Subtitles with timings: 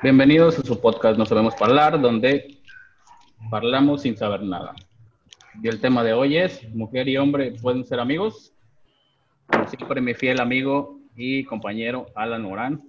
[0.00, 2.56] Bienvenidos a su podcast No Sabemos Hablar, donde
[3.50, 4.74] hablamos sin saber nada.
[5.60, 8.52] Y el tema de hoy es, mujer y hombre pueden ser amigos.
[9.48, 12.80] Como siempre, mi fiel amigo y compañero Alan Morán.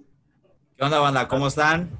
[0.76, 1.26] ¿Qué onda, banda?
[1.26, 1.90] ¿Cómo están?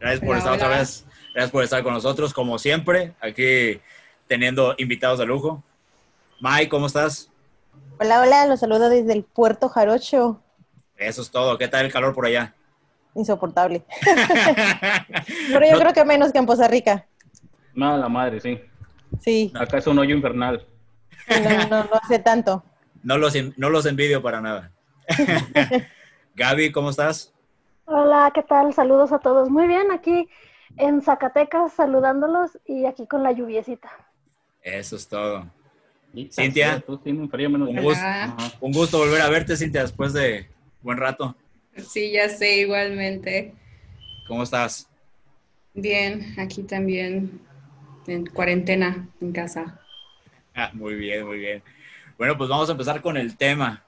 [0.00, 0.78] Gracias por Hola, estar otra hola.
[0.78, 1.06] vez.
[1.32, 3.80] Gracias por estar con nosotros, como siempre, aquí
[4.26, 5.62] teniendo invitados de lujo.
[6.40, 7.30] Mike, ¿cómo estás?
[8.00, 10.42] Hola, hola, los saludo desde el puerto Jarocho.
[10.96, 11.56] Eso es todo.
[11.56, 12.54] ¿Qué tal el calor por allá?
[13.14, 13.82] Insoportable.
[15.52, 17.06] Pero yo No- creo que menos que en Poza Rica.
[17.74, 18.60] Nada, la madre, sí.
[19.20, 20.64] Sí, Acá es un hoyo infernal.
[21.28, 22.64] no, no, no hace tanto.
[23.02, 24.70] No los, en- no los envidio para nada.
[26.34, 27.32] Gaby, ¿cómo estás?
[27.86, 28.72] Hola, ¿qué tal?
[28.72, 29.50] Saludos a todos.
[29.50, 30.28] Muy bien, aquí
[30.76, 33.90] en Zacatecas saludándolos y aquí con la lluviecita.
[34.62, 35.46] Eso es todo.
[36.30, 36.82] Cintia.
[36.86, 38.04] Un gusto.
[38.60, 40.48] Un gusto volver a verte, Cintia, después de
[40.82, 41.34] buen rato.
[41.88, 43.54] Sí, ya sé, igualmente.
[44.26, 44.88] ¿Cómo estás?
[45.74, 47.40] Bien, aquí también
[48.06, 49.80] en cuarentena en casa.
[50.54, 51.62] Ah, muy bien, muy bien.
[52.18, 53.84] Bueno, pues vamos a empezar con el tema.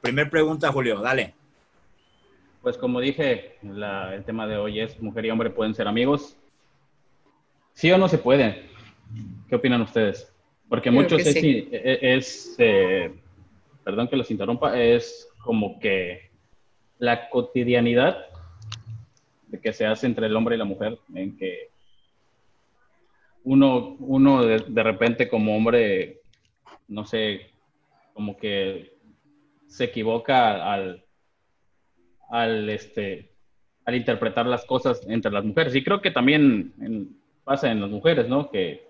[0.00, 1.34] Primer pregunta, Julio, dale.
[2.62, 6.36] Pues como dije, la- el tema de hoy es mujer y hombre pueden ser amigos.
[7.74, 8.68] ¿Sí o no se puede?
[9.48, 10.32] ¿Qué opinan ustedes?
[10.68, 11.68] Porque Creo muchos es, sí.
[11.72, 13.12] es- es, eh,
[13.84, 16.29] perdón que los interrumpa, es como que
[17.00, 18.26] la cotidianidad
[19.62, 21.70] que se hace entre el hombre y la mujer, en que
[23.42, 26.20] uno, uno de, repente como hombre,
[26.88, 27.50] no sé,
[28.12, 28.94] como que
[29.66, 31.04] se equivoca al,
[32.30, 33.32] al, este,
[33.86, 35.74] al interpretar las cosas entre las mujeres.
[35.74, 38.50] Y creo que también pasa en las mujeres, ¿no?
[38.50, 38.88] Que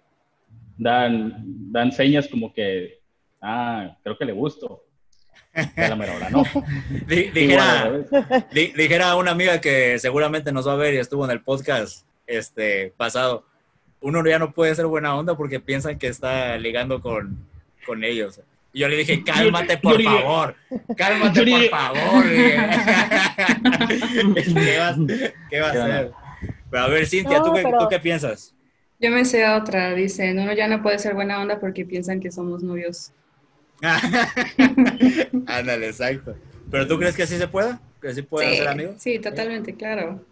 [0.76, 3.00] dan, dan señas como que,
[3.40, 4.84] ah, creo que le gusto.
[5.76, 6.44] La mera hora, ¿no?
[7.08, 8.06] Di- Igual,
[8.74, 12.06] dijera, di- una amiga que seguramente nos va a ver y estuvo en el podcast
[12.26, 13.44] este pasado.
[14.00, 17.46] Uno ya no puede ser buena onda porque piensan que está ligando con,
[17.84, 18.40] con ellos.
[18.72, 20.54] Y yo le dije, cálmate por favor,
[20.96, 22.24] cálmate por favor.
[22.28, 22.56] ¿Qué
[24.78, 24.96] va,
[25.50, 26.12] qué va a hacer?
[26.70, 28.54] Pero a ver, Cintia, ¿tú, qué, ¿tú qué piensas?
[29.00, 32.30] Yo me sé otra, dicen, uno ya no puede ser buena onda porque piensan que
[32.30, 33.12] somos novios.
[35.46, 36.36] Ándale, exacto.
[36.70, 37.80] ¿Pero tú crees que sí se pueda?
[38.00, 38.94] ¿Que sí pueden sí, ser amigos?
[38.98, 40.24] Sí, totalmente, claro.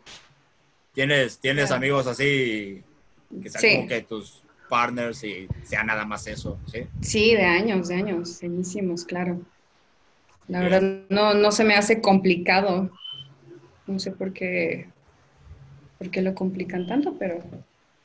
[0.94, 1.76] ¿Tienes, tienes Claro.
[1.78, 2.82] amigos así
[3.42, 3.76] que sean Sí.
[3.76, 6.59] como que tus partners y sea nada más eso?
[6.70, 6.86] ¿sí?
[7.00, 9.41] Sí, de años, de años, buenísimos, claro.
[10.48, 10.70] La Bien.
[10.70, 12.91] verdad, no, no se me hace complicado.
[13.86, 14.88] No sé por qué,
[15.98, 17.38] por qué lo complican tanto, pero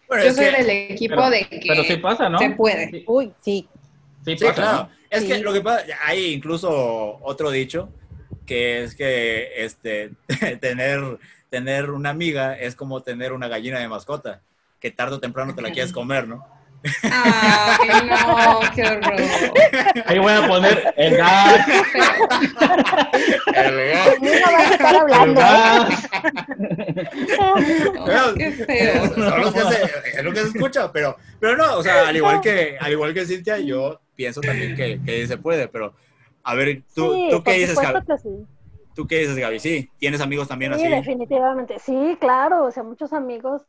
[0.09, 2.39] yo soy que- del equipo Pero, de que pero sí pasa, ¿no?
[2.39, 2.89] se puede.
[2.89, 3.67] Sí, Uy, sí.
[4.25, 4.77] sí Sí, pasa, claro.
[4.83, 4.89] ¿no?
[5.13, 5.27] Es Sí.
[5.27, 7.89] que lo que pasa, hay incluso otro dicho
[8.45, 10.11] que es que este
[10.59, 11.19] tener
[11.49, 14.41] tener una amiga es como tener una gallina de mascota,
[14.79, 16.45] que tarde o temprano te la quieres comer, ¿no?
[17.03, 19.21] Ay, no, qué horror.
[20.07, 21.65] Ahí voy a poner el gas.
[23.13, 25.41] Conmigo vas a estar El hablando.
[25.41, 26.09] gas.
[27.37, 29.13] No, qué feo.
[29.15, 32.15] Son los que se- es lo que se escucha, pero, pero no, o sea, al
[32.17, 35.93] igual que, al igual que Cintia, yo pienso también que, que se puede, pero
[36.43, 38.05] a ver, tú, sí, ¿tú qué dices, Gaby?
[38.05, 38.47] que sí.
[38.95, 39.59] ¿Tú qué dices, Gaby?
[39.59, 40.95] Sí, ¿tienes amigos también Sí, así?
[40.95, 41.79] definitivamente.
[41.79, 43.65] Sí, claro, o sea, muchos amigos,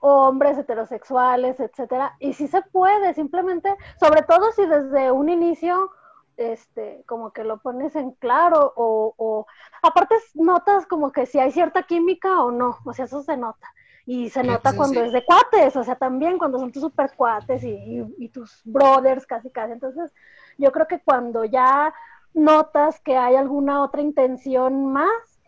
[0.00, 5.90] hombres heterosexuales, etcétera, y sí se puede, simplemente, sobre todo si desde un inicio,
[6.36, 9.46] este, como que lo pones en claro, o, o
[9.82, 13.68] aparte notas como que si hay cierta química o no, o sea, eso se nota.
[14.04, 15.06] Y se nota cuando sí.
[15.06, 18.60] es de cuates, o sea, también cuando son tus super cuates y, y- y tus
[18.64, 19.72] brothers casi casi.
[19.72, 20.12] Entonces,
[20.58, 21.94] yo creo que cuando ya
[22.34, 25.40] notas que hay alguna otra intención más,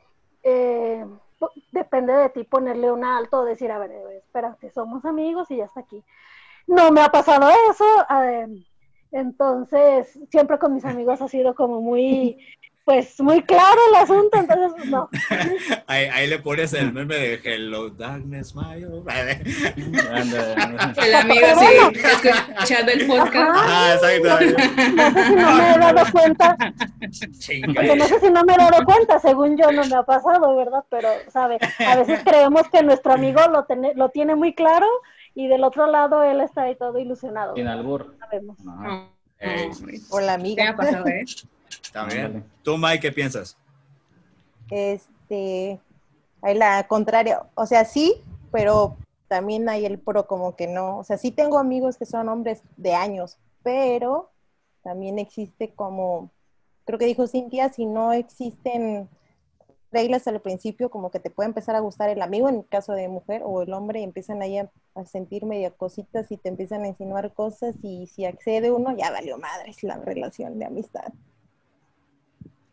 [0.45, 1.05] eh,
[1.73, 5.65] depende de ti ponerle un alto o decir, a ver, espérate, somos amigos y ya
[5.65, 6.03] está aquí.
[6.67, 7.85] No me ha pasado eso,
[8.23, 8.47] eh,
[9.11, 12.39] entonces siempre con mis amigos ha sido como muy,
[12.84, 15.09] pues muy claro el asunto, entonces pues, no.
[15.87, 19.32] Ahí, ahí le pones el meme de Hello Darkness, Anda,
[21.05, 23.56] El amigo sí, escuchando el podcast.
[23.56, 24.44] Ah, exacto.
[24.44, 26.56] No sé si no me he dado cuenta,
[27.75, 30.56] porque no sé si no me he dado cuenta, según yo no me ha pasado,
[30.56, 30.85] ¿verdad?
[30.91, 31.59] Pero, ¿sabe?
[31.87, 34.87] A veces creemos que nuestro amigo lo, tiene- lo tiene muy claro
[35.35, 37.55] y del otro lado él está ahí todo ilusionado.
[37.55, 38.14] Sin albur.
[38.19, 38.56] Sabemos.
[38.69, 38.88] Ajá.
[38.88, 39.70] No, Ey,
[40.09, 40.76] Por la ¿Qué me ha amiga.
[40.76, 41.25] pasado, eh?
[41.69, 42.26] Está bien.
[42.26, 42.44] Ándale.
[42.62, 43.56] ¿Tú, Mike, qué piensas?
[44.70, 45.81] Este,
[46.43, 47.46] hay la contraria.
[47.55, 48.96] O sea, sí, pero
[49.28, 50.99] también hay el pro como que no.
[50.99, 54.31] O sea, sí tengo amigos que son hombres de años, pero
[54.82, 56.31] también existe como,
[56.84, 59.08] creo que dijo Cintia, si no existen
[59.90, 63.08] reglas al principio, como que te puede empezar a gustar el amigo en caso de
[63.08, 66.82] mujer o el hombre, y empiezan ahí a, a sentir media cositas y te empiezan
[66.82, 71.12] a insinuar cosas y si accede uno, ya valió madres la relación de amistad.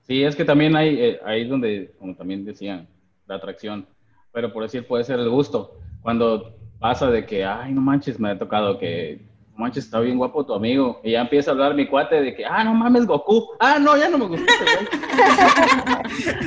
[0.01, 2.87] Sí, es que también hay, eh, ahí donde, como también decían,
[3.27, 3.85] la atracción,
[4.31, 5.77] pero por decir puede ser el gusto.
[6.01, 9.21] Cuando pasa de que, ay, no manches, me ha tocado que,
[9.53, 12.33] no manches, está bien guapo tu amigo, y ya empieza a hablar mi cuate de
[12.35, 14.51] que, ah, no mames, Goku, ah, no, ya no me gusta.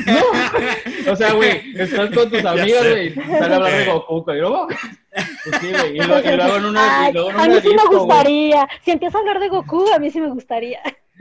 [0.06, 1.12] No.
[1.12, 2.90] O sea, güey, estás con tus amigas, sé.
[2.90, 4.66] güey, y a hablar de Goku, güey, no,
[5.44, 7.68] pues sí, y, lo- y luego en una, Ay, y luego en a mí sí
[7.68, 8.68] me disco, gustaría.
[8.82, 10.80] Si empieza a hablar de Goku, a mí sí me gustaría.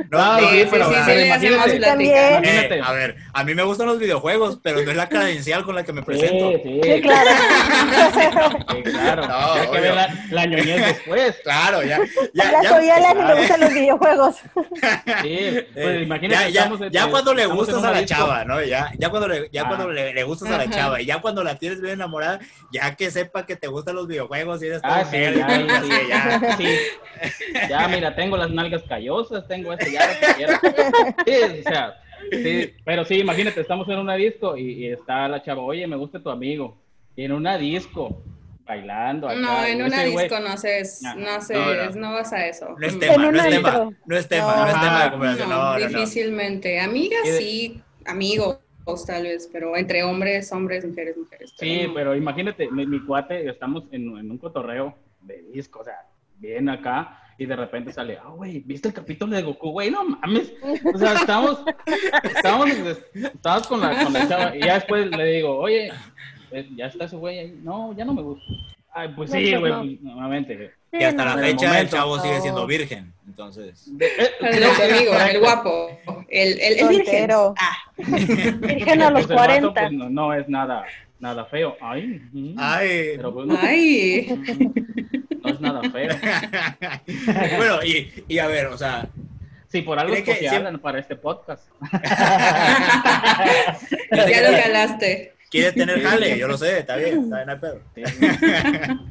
[0.09, 1.63] No, no, sí, Sí, pero, sí, le hacemos imagínate.
[1.77, 1.87] plática.
[1.87, 2.33] También.
[2.43, 2.75] Imagínate.
[2.77, 5.75] Eh, a ver, a mí me gustan los videojuegos, pero no es la credencial con
[5.75, 6.51] la que me presento.
[6.51, 7.29] Sí, sí, Sí, claro.
[8.71, 9.27] sí, claro.
[9.27, 11.35] No, ya que ve la, la ñoñez después.
[11.43, 11.99] Claro, ya.
[12.33, 14.35] Ya, la ya, soy Alan y me gustan los videojuegos.
[15.21, 16.51] Sí, eh, pues imagínate.
[16.51, 18.61] ya, ya, ya cuando le gustas a la chava, ¿no?
[18.63, 19.67] Ya, ya cuando, le, ya Ah.
[19.67, 22.39] cuando le, le gustas a la chava y ya cuando la tienes bien enamorada,
[22.71, 25.91] ya que sepa que te gustan los videojuegos y eres todo Ah, ya, todo sí,
[26.09, 26.57] ya.
[26.57, 26.77] sí.
[27.69, 30.61] Ya, mira, tengo las nalgas callosas, tengo esto, ya lo que quieras.
[31.25, 31.93] Sí, o sea,
[32.31, 35.95] sí, pero sí, imagínate, estamos en una disco y, y está la chava, oye, me
[35.95, 36.77] gusta tu amigo.
[37.15, 38.23] Y en una disco,
[38.65, 39.27] bailando.
[39.27, 42.07] acá, No, en una disco no haces, No, no haces, no, no.
[42.09, 42.75] no vas a eso.
[42.77, 44.55] No es tema, no es tema, no es tema, No.
[44.55, 45.11] no, es tema de Ajá.
[45.11, 45.49] conversación.
[45.49, 45.87] No, No, no, no.
[45.87, 46.79] difícilmente.
[46.79, 48.59] Amigas sí, amigos
[49.07, 51.53] tal vez, pero entre hombres, hombres, mujeres, mujeres.
[51.57, 51.93] pero Sí, no.
[51.93, 56.01] pero imagínate, mi, mi cuate, estamos en, en un cotorreo de disco, o sea,
[56.39, 59.89] bien acá, y de repente sale, ah, güey, ¿viste el capítulo de Goku, güey?
[59.89, 60.53] No mames.
[60.93, 61.63] O sea, estamos,
[62.35, 62.69] estamos,
[63.13, 65.91] estamos con, la, con la chava, y ya después le digo, oye,
[66.51, 67.59] eh, ya está ese güey ahí.
[67.63, 68.45] No, ya no me gusta.
[68.95, 69.79] Ay, pues No, sí, güey, no.
[69.79, 70.71] pues, nuevamente.
[70.91, 73.91] Y hasta la el fecha el chavo sigue siendo virgen, entonces.
[73.99, 75.89] Eh, amigo, el guapo,
[76.29, 77.31] el, el, el virgen.
[77.31, 79.73] Ah, Virgen a los pues, el vato, 40.
[79.73, 80.85] pues, no, no es nada,
[81.19, 81.75] nada feo.
[81.81, 82.21] Ay.
[82.57, 83.13] Ay.
[83.15, 84.27] pero pues, no, ay.
[85.43, 86.15] no es nada feo.
[87.57, 89.07] bueno, y, y a ver, o sea,
[89.67, 91.67] Sí, por algo ¿Cree que es que siempre- hablan para este podcast.
[94.11, 95.33] ya lo calaste.
[95.49, 97.81] quieres tener jale, yo lo sé, está bien, está bien al pedo.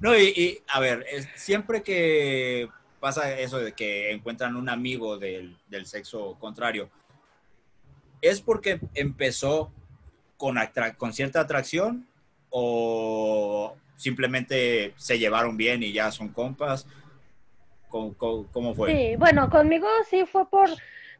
[0.00, 2.68] No, y, y, a ver, es- siempre que
[3.00, 6.90] pasa eso de que encuentran un amigo del, del sexo contrario,
[8.20, 9.72] ¿es porque empezó
[10.36, 12.06] con, atra- con cierta atracción
[12.50, 16.86] o simplemente se llevaron bien y ya son compas?
[17.88, 18.90] ¿Cómo, fue?
[18.90, 20.68] Sí, bueno, conmigo sí fue por,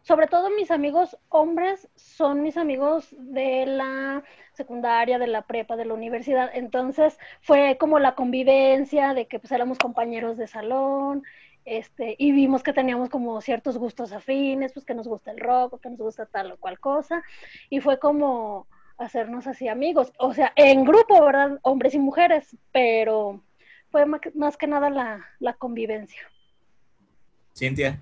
[0.02, 4.24] sobre todo mis amigos hombres son mis amigos de la
[4.54, 6.50] secundaria, de la prepa, de la universidad.
[6.52, 11.22] Entonces fue como la convivencia de que pues éramos compañeros de salón,
[11.64, 15.74] este, y vimos que teníamos como ciertos gustos afines, pues que nos gusta el rock,
[15.74, 17.22] o que nos gusta tal o cual cosa,
[17.70, 18.66] y fue como
[18.98, 21.58] hacernos así amigos, o sea, en grupo, ¿verdad?
[21.62, 23.42] Hombres y mujeres, pero
[23.90, 26.22] fue más que nada la, la convivencia.
[27.54, 28.00] Cintia.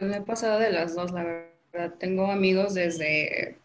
[0.00, 1.94] Me he pasado de las dos, la verdad.
[1.98, 3.58] Tengo amigos desde,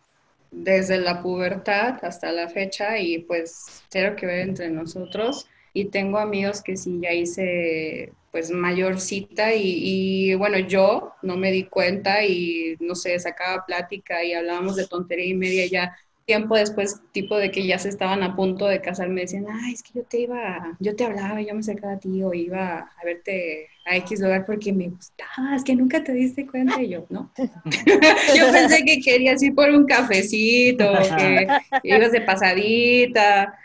[0.52, 5.48] desde la pubertad hasta la fecha y pues cero que ver entre nosotros.
[5.74, 11.52] Y tengo amigos que sí ya hice pues mayorcita y, y bueno, yo no me
[11.52, 15.96] di cuenta y no sé, sacaba plática y hablábamos de tontería y media y ya
[16.28, 19.74] tiempo después, tipo de que ya se estaban a punto de casar, me decían, ay,
[19.74, 22.80] es que yo te iba, yo te hablaba, yo me acercaba a ti o iba
[22.80, 27.06] a verte a X lugar porque me gustabas, que nunca te diste cuenta y yo,
[27.10, 27.32] ¿no?
[28.36, 31.48] yo pensé que querías ir por un cafecito, que
[31.84, 33.58] ibas de pasadita,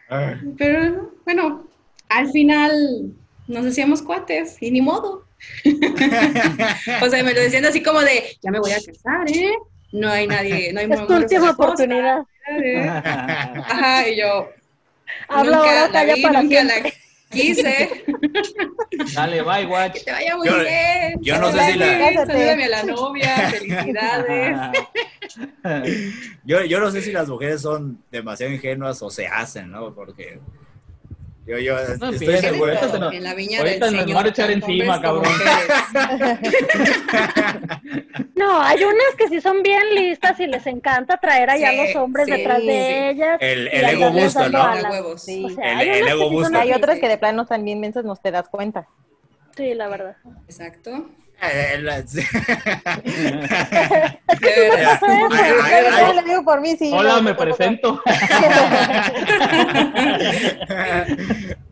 [0.57, 1.67] pero bueno,
[2.14, 3.12] al final
[3.49, 5.26] nos hacíamos cuates y ni modo.
[7.02, 9.52] o sea, me lo decían así como de, ya me voy a casar, ¿eh?
[9.92, 12.23] No hay nadie, no hay Es tu última oportunidad.
[12.62, 12.78] ¿eh?
[12.88, 14.49] Ajá, y yo
[15.28, 16.75] Habla nunca ahora, la calla vi, para nunca la
[17.31, 18.04] quise.
[19.14, 20.04] Dale, bye, Que watch.
[20.04, 21.19] te vaya muy Yo- bien.
[21.21, 22.26] yo no que sé si la-.
[22.26, 24.59] Salúdame a la novia, felicidades.
[26.45, 29.95] Yo, yo no sé si las mujeres son demasiado ingenuas o se hacen, ¿no?
[29.95, 30.40] Porque
[31.47, 32.73] yo, yo No estoy seguro.
[33.01, 34.17] nos- en la viña ahorita del nos Señor.
[34.17, 35.25] van a echar encima, cabrón.
[38.35, 41.77] No, hay unas que sí son bien listas y les encanta traer allá a Sí,
[41.95, 42.67] los hombres sí, detrás sí.
[42.67, 43.39] de ellas.
[43.41, 45.09] El, el ego dando ¿no?
[45.11, 45.19] O
[45.51, 46.57] sea, El- hay el unas ego booster.
[46.61, 48.87] Hay otras que de plano están bien mensas, no te das cuenta.
[49.57, 50.17] Sí, la verdad.
[50.47, 51.11] Exacto.
[56.15, 56.91] Le digo por mí, sí.
[56.95, 58.01] Hola, no, me presento.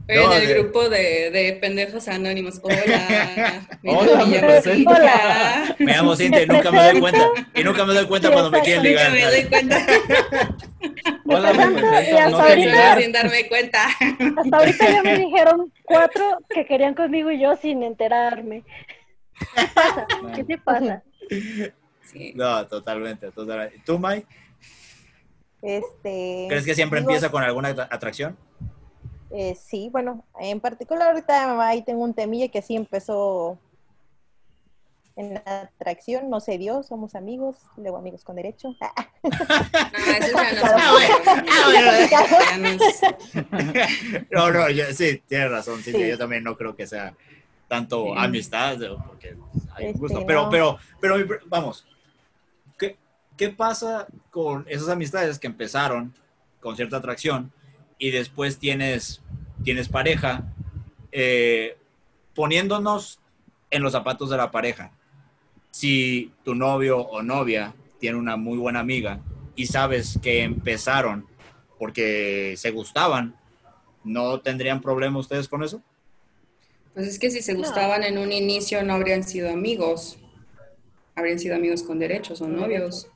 [0.09, 2.61] En el grupo de, de pendejos anónimos.
[2.63, 3.63] Hola.
[3.85, 4.95] Hola, me es presento.
[4.95, 5.77] Cintia.
[5.79, 7.25] Me llamo Cintia y nunca me doy cuenta.
[7.55, 9.13] Y nunca me doy cuenta cuando me quieren Nunca ligar.
[9.13, 9.79] me doy cuenta.
[11.27, 12.19] Hola, me presento y presento.
[12.19, 13.01] hasta No sé ahorita- ligar.
[13.03, 13.85] sin darme cuenta.
[13.87, 18.65] Hasta ahorita ya me dijeron cuatro que querían conmigo y yo sin enterarme.
[20.35, 21.03] ¿Qué te pasa?
[22.03, 22.33] Sí.
[22.35, 23.81] No, totalmente, totalmente.
[23.85, 24.27] ¿Tú, Mike?
[25.63, 28.37] Este, ¿Crees que siempre digo, empieza con alguna atra- atracción?
[29.31, 33.59] eh, sí, bueno, en particular ahorita ahí tengo un temilla que sí empezó
[35.17, 38.75] en la atracción, no se dio, somos amigos, luego amigos con derecho.
[38.81, 38.89] No,
[39.23, 39.31] no
[40.73, 40.99] Ah.
[42.51, 42.59] Ah,
[44.31, 46.05] no No, yo- sí, tienes razón, Cintia.
[46.05, 46.11] Sí.
[46.11, 47.15] Yo también no creo que sea
[47.71, 48.13] tanto Sí.
[48.17, 49.29] amistad, porque
[49.77, 50.27] hay un Este, gusto.
[50.27, 50.51] Pero, no.
[50.51, 51.87] pero, pero, pre- vamos,
[52.77, 52.97] ¿qué,
[53.37, 56.13] ¿qué pasa con esas amistades que empezaron
[56.61, 57.53] con cierta atracción
[57.97, 59.23] y después tienes,
[59.63, 60.43] tienes pareja,
[61.13, 61.79] eh,
[62.35, 63.21] poniéndonos
[63.71, 64.91] en los zapatos de la pareja?
[65.71, 69.21] Si tu novio o novia tiene una muy buena amiga
[69.55, 71.25] y sabes que empezaron
[71.79, 73.37] porque se gustaban,
[74.03, 75.81] ¿no tendrían problema ustedes con eso?
[76.95, 80.19] Pues es que si se gustaban en un inicio no habrían sido amigos.
[81.15, 83.09] Habrían sido amigos con derechos o novios.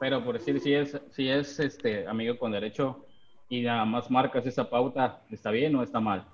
[0.00, 3.04] Pero por decir, si es, si es este amigo con derecho
[3.48, 6.24] y nada más marcas esa pauta, ¿está bien o está mal?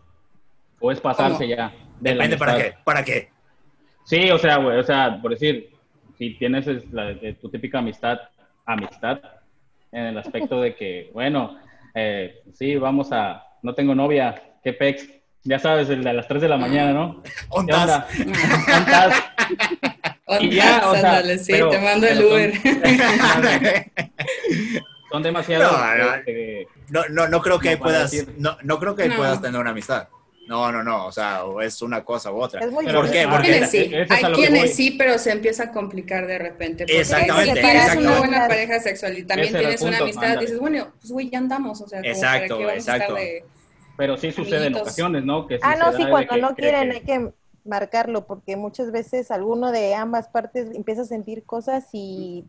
[0.81, 1.57] O es pasarse ¿Cómo?
[1.57, 1.73] ya.
[2.01, 2.75] de Depende para qué.
[2.85, 3.29] ¿Para qué?
[4.05, 5.71] Sí, o sea, güey, o sea, por decir,
[6.19, 8.19] si tienes es, la, tu típica amistad,
[8.67, 9.21] amistad,
[9.91, 11.59] en el aspecto de que, bueno,
[11.95, 15.07] eh, sí, vamos a, no tengo novia, qué pex,
[15.43, 17.23] ya sabes, el de las 3 de la mañana, ¿no?
[17.23, 17.81] ¿Qué ¿Ontas?
[17.81, 18.09] onda?
[18.65, 19.23] ¿Cuántas?
[20.41, 22.53] Y ya, o sea, Ándale, sí, pero- te mando el pero son- Uber.
[25.13, 25.71] Son demasiados.
[25.73, 26.15] No, no.
[26.15, 30.09] este, No, no, no creo que puedas, no, no creo que puedas tener una amistad.
[30.49, 32.61] No, no, no, o sea, o es una cosa u otra.
[32.61, 33.27] ¿Por qué?
[33.29, 36.85] Porque Quienes sí, hay quienes sí, pero se empieza a complicar de repente.
[36.85, 40.41] Porque Exactamente, Si tienes una buena pareja sexual y también Ese tienes una amistad, ándale.
[40.43, 43.17] dices, bueno, pues güey, ya andamos, o sea, como Exacto, para qué vamos exacto.
[43.17, 43.45] a estar de...
[43.97, 45.47] pero sí sucede en ocasiones, ¿no?
[45.47, 47.33] Que sí Ah, no, sí, cuando que- no quieren que- hay que
[47.65, 52.45] marcarlo, porque muchas veces alguno de ambas partes empieza a sentir cosas y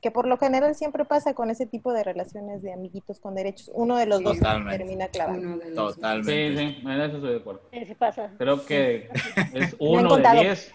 [0.00, 3.68] que por lo general siempre pasa con ese tipo de relaciones de amiguitos con derechos.
[3.74, 4.24] Uno de los Sí.
[4.24, 4.78] dos Totalmente.
[4.78, 5.46] termina clavando.
[5.48, 6.56] uno de los- Sí, Totalmente.
[6.56, 7.60] sí, en eso estoy de acuerdo.
[7.72, 8.30] Sí, sí pasa.
[8.38, 9.10] Creo que
[9.54, 10.40] es uno de contado.
[10.40, 10.72] diez.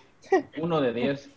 [0.61, 1.29] Uno de diez.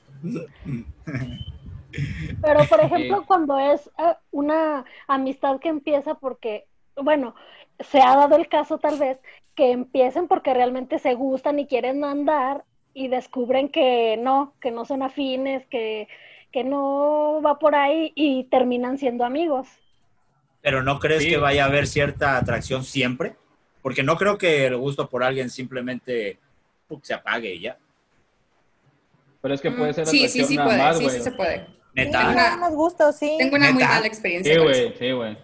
[2.43, 3.25] Pero, por ejemplo, Sí.
[3.27, 6.67] cuando es eh, una amistad que empieza porque,
[6.97, 7.35] bueno,
[7.81, 9.19] se ha dado el caso tal vez
[9.55, 12.65] que empiecen porque realmente se gustan y quieren andar
[12.95, 16.09] y descubren que no, que no son afines, que,
[16.53, 19.69] que no va por ahí y terminan siendo amigos.
[20.63, 21.31] Pero ¿no crees Sí.
[21.31, 23.37] que vaya a haber cierta atracción siempre?
[23.83, 26.39] Porque no creo que el gusto por alguien simplemente
[27.03, 27.79] se apague y ya.
[29.43, 31.33] Pero es que puede ser Sí, sí, atracción sí nada puede, más, sí, sí se
[31.33, 31.59] puede.
[31.67, 32.35] Sí, Neta.
[32.35, 33.37] nada más gusto, sí.
[33.39, 35.39] Tengo una muy mala experiencia Sí, güey, sí, güey.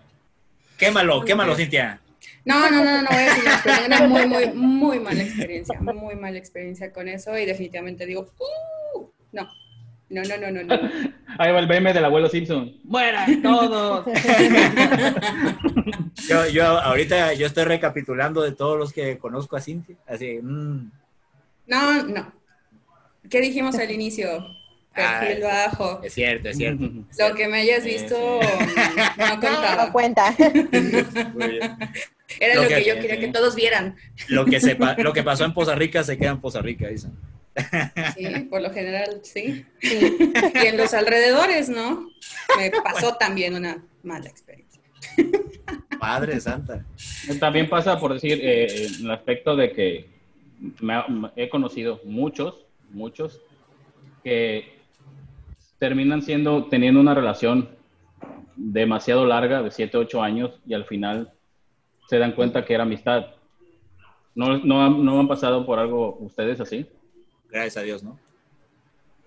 [0.77, 2.01] Quémalo, quémalo, Cintia.
[2.45, 6.17] No, no, no, no voy a decir tengo una muy, muy, muy mala experiencia, muy
[6.17, 9.49] mala experiencia con eso y definitivamente digo, "Uh, no,
[10.09, 10.91] no, no, no, no, no.
[11.39, 12.75] Ahí va el meme del abuelo Simpson.
[12.85, 14.05] ¡Mueran todos!
[16.29, 19.97] Yo, yo ahorita yo estoy recapitulando de todos los que conozco a Cintia.
[20.07, 20.91] Así, mm,
[21.67, 22.33] No, no.
[23.29, 24.45] ¿Qué dijimos al inicio?
[24.95, 26.01] Perfil Ah, bajo.
[26.03, 26.85] es cierto, es cierto.
[27.19, 28.49] Lo que me hayas visto sí.
[29.19, 29.93] no No contaba.
[29.93, 30.35] cuenta.
[31.35, 31.77] Muy bien.
[32.41, 33.97] Era Lo lo que- que yo sí, quería que todos vieran.
[34.29, 37.13] Lo que, se lo que pasó en Poza Rica se queda en Poza Rica, dicen.
[38.17, 39.65] Sí, por lo general, sí.
[39.83, 42.09] Y en los alrededores, ¿no?
[42.57, 44.81] Me pasó también una mala experiencia.
[46.01, 46.85] Padre Santa.
[47.39, 50.09] También pasa por decir, eh, el aspecto de que
[50.81, 52.55] me ha- me- he conocido muchos,
[52.91, 53.41] muchos,
[54.25, 54.81] que
[55.83, 57.69] terminan siendo, teniendo una relación
[58.55, 61.33] demasiado larga, de 7, 8 años, y al final
[62.09, 63.27] se dan cuenta que era amistad.
[64.37, 66.87] ¿No, no, han- no han pasado por algo ustedes así?
[67.51, 68.17] Gracias a Dios, ¿no?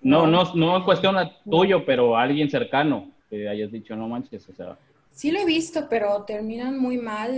[0.00, 4.08] No, no, no en cuestión a tuyo, pero a alguien cercano que hayas dicho, no
[4.08, 4.78] manches, o sea,
[5.10, 7.32] Sí lo he visto, pero terminan muy mal,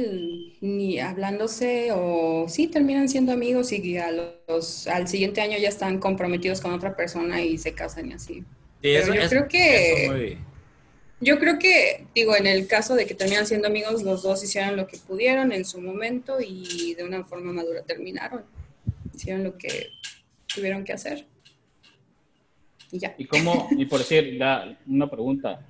[0.61, 5.99] ni hablándose o sí terminan siendo amigos y a los, al siguiente año ya están
[5.99, 8.45] comprometidos con otra persona y se casan y así.
[8.83, 10.39] Sí, Pero yo creo que- eso muy-
[11.21, 14.77] Yo creo que, digo, en el caso de que terminan siendo amigos, los dos hicieron
[14.77, 18.45] lo que pudieron en su momento y de una forma madura terminaron.
[19.15, 19.91] hicieron lo que
[20.55, 21.27] tuvieron que hacer.
[22.93, 23.17] Y ya.
[23.19, 24.39] ¿Y cómo, y por decir,
[24.87, 25.67] una pregunta,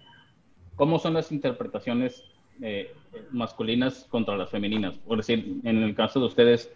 [0.77, 2.23] ¿cómo son las interpretaciones
[2.61, 2.93] eh,
[3.31, 4.97] masculinas contra las femeninas?
[4.99, 6.71] Por decir, en el caso de ustedes,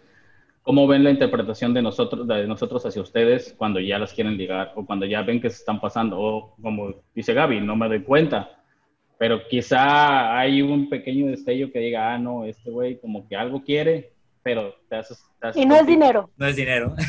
[0.63, 4.71] ¿cómo ven la interpretación de nosotros, de nosotros hacia ustedes cuando ya las quieren ligar
[4.75, 6.17] o cuando ya ven que se están pasando?
[6.19, 8.49] O como dice Gaby, no me doy cuenta,
[9.17, 13.63] pero quizá hay un pequeño destello que diga, ah, no, este güey como que algo
[13.63, 15.23] quiere, pero te haces...
[15.39, 16.29] te haces Y no es dinero.
[16.37, 16.95] No es dinero.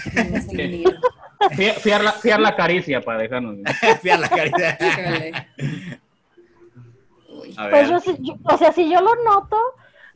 [1.56, 3.56] Fiar, fiar la, fiar la caricia para dejarnos.
[4.02, 4.78] Fiar la caridad.
[4.80, 5.32] Híjole.
[7.28, 7.54] Uy.
[7.58, 9.56] A Pues yo, sí- yo- o sea, si yo lo noto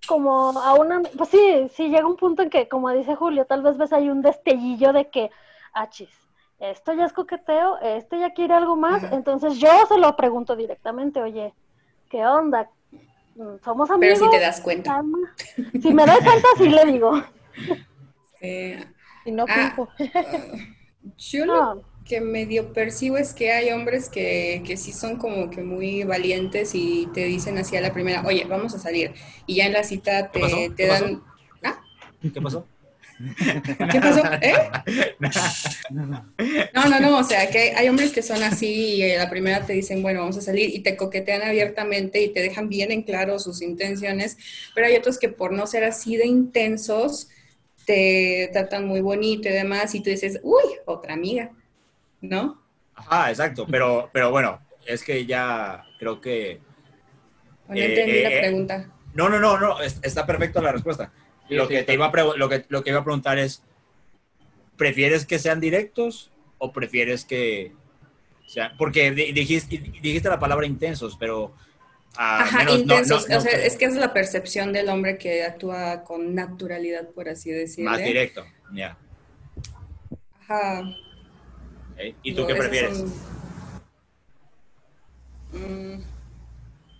[0.06, 3.62] como a una, pues sí, sí llega un punto en que, como dice Julio, tal
[3.62, 5.30] vez ves ahí un destellillo de que,
[5.72, 6.10] achis,
[6.58, 9.14] esto ya es coqueteo, este ya quiere algo más, Ajá.
[9.14, 11.54] entonces yo se lo pregunto directamente, oye,
[12.10, 12.68] ¿qué onda?
[13.64, 14.18] ¿Somos Pero amigos?
[14.18, 15.02] si te das cuenta.
[15.80, 17.12] Si me doy cuenta, sí le digo.
[18.40, 18.78] Eh,
[19.24, 19.54] Y no Ah.
[19.54, 19.88] finjo.
[21.18, 25.50] yo lo No, que medio percibo es que hay hombres que, que sí son como
[25.50, 29.12] que muy valientes y te dicen así a la primera, oye, vamos a salir.
[29.46, 31.22] Y ya en la cita ¿Qué te, te ¿Qué dan...
[32.20, 32.66] ¿Qué pasó?
[33.92, 34.22] ¿Qué pasó?
[34.40, 34.54] ¿Eh?
[36.74, 39.66] No, no, no, o sea, que hay hombres que son así y a la primera
[39.66, 43.02] te dicen, bueno, vamos a salir y te coquetean abiertamente y te dejan bien en
[43.02, 44.36] claro sus intenciones,
[44.74, 47.28] pero hay otros que por no ser así de intensos
[47.84, 51.50] te tratan muy bonito y demás y tú dices, uy, otra amiga,
[52.20, 52.60] ¿no?
[52.94, 53.66] Ajá, exacto.
[53.70, 56.60] Pero, pero bueno, es que ya creo que.
[57.68, 58.40] O no Eh, entendí la eh, eh.
[58.40, 58.90] pregunta.
[59.14, 59.80] No, no, no, no.
[59.80, 61.12] es- Está perfecta la respuesta.
[61.48, 63.62] Sí, lo, sí, que te iba a lo, que, lo que iba a preguntar es:
[64.76, 67.72] ¿prefieres que sean directos o prefieres que
[68.46, 68.76] sean.?
[68.76, 71.54] Porque di- dijiste, dijiste la palabra intensos, pero.
[72.16, 73.28] ah, Ajá, menos- intensos.
[73.28, 73.64] no- no o sea, creo.
[73.64, 77.90] es que es la percepción del hombre que actúa con naturalidad, por así decirlo.
[77.90, 78.96] Más directo, ya.
[80.42, 80.82] Ajá.
[81.98, 82.14] Ok.
[82.22, 82.98] ¿Y tú qué prefieres?
[82.98, 83.38] son-
[85.50, 86.02] Mm,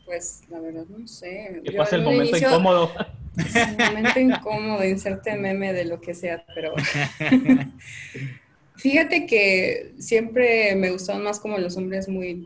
[0.07, 1.61] pues la verdad no sé.
[1.65, 2.93] Que Yo pase el momento inicio- incómodo.
[3.39, 6.75] Sí, momento incómodo, inserte meme de lo que sea, pero
[8.77, 12.45] fíjate que siempre me gustaron más como los hombres muy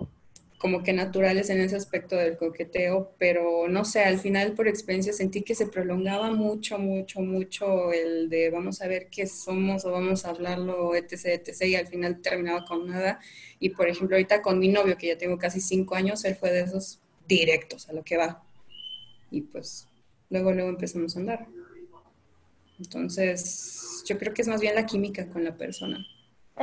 [0.62, 5.12] como que naturales en ese aspecto del coqueteo, pero no sé, al final por experiencia
[5.12, 9.90] sentí que se prolongaba mucho, mucho, mucho el de vamos a ver qué somos o
[9.90, 13.18] vamos a hablarlo, etc., etc., y al final terminaba con nada.
[13.59, 16.53] Y por ejemplo, ahorita con mi novio, que ya tengo casi cinco años, él fue
[16.53, 18.44] de esos directos a lo que va.
[19.33, 19.88] Y pues
[20.31, 21.48] luego, luego empezamos a andar.
[22.79, 26.07] Entonces, yo creo que es más bien la química con la persona.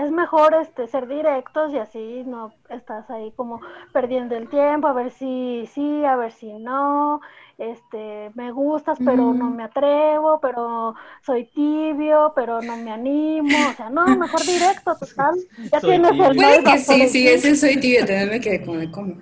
[0.06, 3.62] Es mejor este ser directos y así no estás ahí como
[3.94, 7.22] perdiendo el tiempo, a ver si sí, a ver si no,
[7.58, 9.52] este, me gustas, pero no Mm.
[9.52, 15.36] me atrevo, pero soy tibio, pero no me animo, o sea, no, mejor directo, total,
[15.72, 16.20] ya Soy tienes tibio.
[16.20, 19.18] el Puede que sí, sí, ese soy tibio, también me quedé cómo.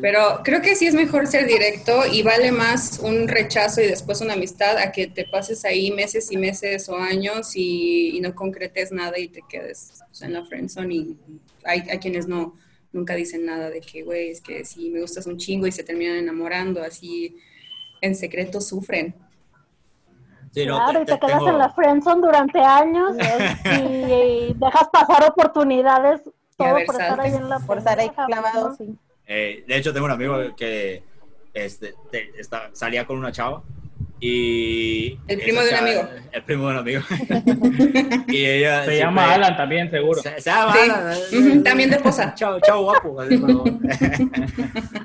[0.00, 4.20] Pero creo que sí es mejor ser directo y vale más un rechazo y después
[4.20, 8.34] una amistad a que te pases ahí meses y meses o años y, y no
[8.34, 11.16] concretes nada y te quedes o sea, en la friendzone y
[11.64, 12.54] hay, hay quienes no
[12.92, 15.84] nunca dicen nada de que, güey, es que sí me gustas un chingo y se
[15.84, 17.36] terminan enamorando, así
[18.00, 19.14] en secreto sufren.
[20.52, 23.14] Sí, no, Claro, y te- te quedas tengo- en la friendzone durante años
[23.70, 26.22] y dejas pasar oportunidades
[26.56, 28.96] todo por estar ahí en la Por estar ahí clavado, sí.
[29.26, 31.02] Eh, de hecho, tengo un amigo que
[31.52, 33.62] este, te- está- salía con una chava
[34.20, 35.18] y...
[35.28, 36.08] El primo de un chava- amigo.
[36.32, 37.02] El primo de un amigo.
[38.28, 38.78] y ella...
[38.84, 40.22] Se siempre- llama Alan también, seguro.
[40.22, 40.90] Se, se llama Sí.
[41.36, 41.62] Alan.
[41.64, 42.34] También de posa.
[42.34, 43.16] Chao, chao, guapo.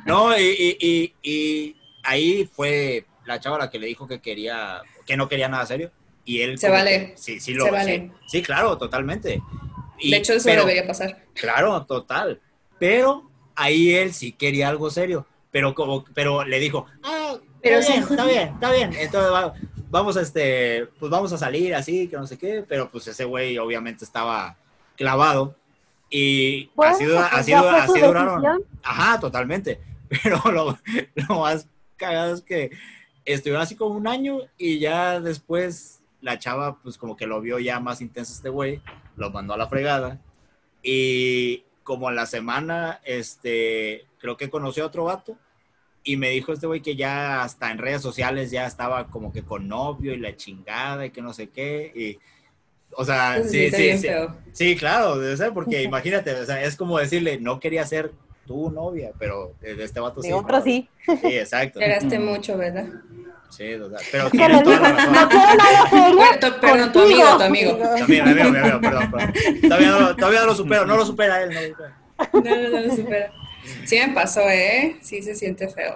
[0.06, 4.82] No, y, y, y, y ahí fue la chava la que le dijo que quería,
[5.06, 5.92] que no quería nada serio.
[6.26, 6.58] Y él...
[6.58, 7.12] Se vale.
[7.12, 7.76] que- sí, sí, lo, Se sí.
[7.76, 8.12] vale.
[8.28, 9.42] Sí, claro, totalmente.
[10.00, 11.24] Y- de hecho, eso pero- debería pasar.
[11.34, 12.40] Claro, total.
[12.80, 13.30] Pero
[13.62, 15.26] ahí él sí quería algo serio.
[15.52, 18.94] Pero como, pero le dijo, ah, Pero está bien, está bien, está bien.
[18.94, 19.54] Entonces va-
[19.90, 22.64] vamos a este, pues vamos a salir así, que no sé qué.
[22.68, 24.56] Pero pues ese güey obviamente estaba
[24.96, 25.56] clavado.
[26.10, 28.64] Y Bueno, así, pues así, así duraron.
[28.84, 29.80] Ajá, totalmente.
[30.24, 30.78] Pero lo,
[31.16, 32.72] lo más cagado es que
[33.26, 37.60] estuvieron así como un año y ya después la chava pues como que lo vio
[37.60, 38.82] ya más intenso este güey,
[39.16, 40.20] lo mandó a la fregada
[40.84, 45.38] y como a la semana este creo que conoció a otro vato
[46.04, 49.44] y me dijo este güey que ya hasta en redes sociales ya estaba como que
[49.44, 52.20] con novio y la chingada y que no sé qué y
[52.96, 54.08] o sea, Eso sí, sí, sí.
[54.52, 55.18] Sí, claro,
[55.54, 58.12] porque imagínate, o sea, es como decirle, no quería ser
[58.46, 60.30] tu novia, pero de de este vato sí.
[60.30, 60.64] De otro ¿no?
[60.64, 60.90] sí.
[61.06, 61.80] Sí, exacto.
[61.80, 62.88] Esperaste mucho, ¿verdad?
[63.52, 64.02] Sí, total.
[64.12, 65.14] Pero tienes toda dijo, la razón.
[65.14, 66.18] no quiero nada serio.
[66.42, 67.04] Tu contigo".
[67.04, 67.80] amigo, tu amigo.
[68.08, 69.34] Mi amigo, mi amigo, perdón, perdón.
[69.62, 71.50] Todavía no, lo- todavía no lo supero, no lo supera él.
[71.54, 71.98] No lo supera.
[72.34, 73.32] No, no, no, no supera.
[73.86, 74.98] Sí me pasó, ¿eh?
[75.02, 75.96] Sí se siente feo.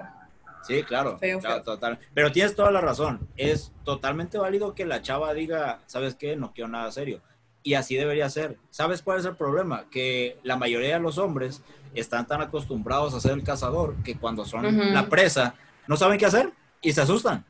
[0.68, 1.64] Sí, claro, Feo, claro, feo.
[1.64, 2.00] total.
[2.14, 3.28] Pero tienes toda la razón.
[3.38, 6.36] Es totalmente válido que la chava diga, ¿sabes qué?
[6.36, 7.22] No quiero nada serio.
[7.64, 8.58] Y así debería ser.
[8.72, 9.86] ¿Sabes cuál es el problema?
[9.92, 11.62] Que la mayoría de los hombres
[11.94, 15.56] están tan acostumbrados a ser el cazador que cuando son la presa
[15.88, 17.44] no saben qué hacer y se asustan.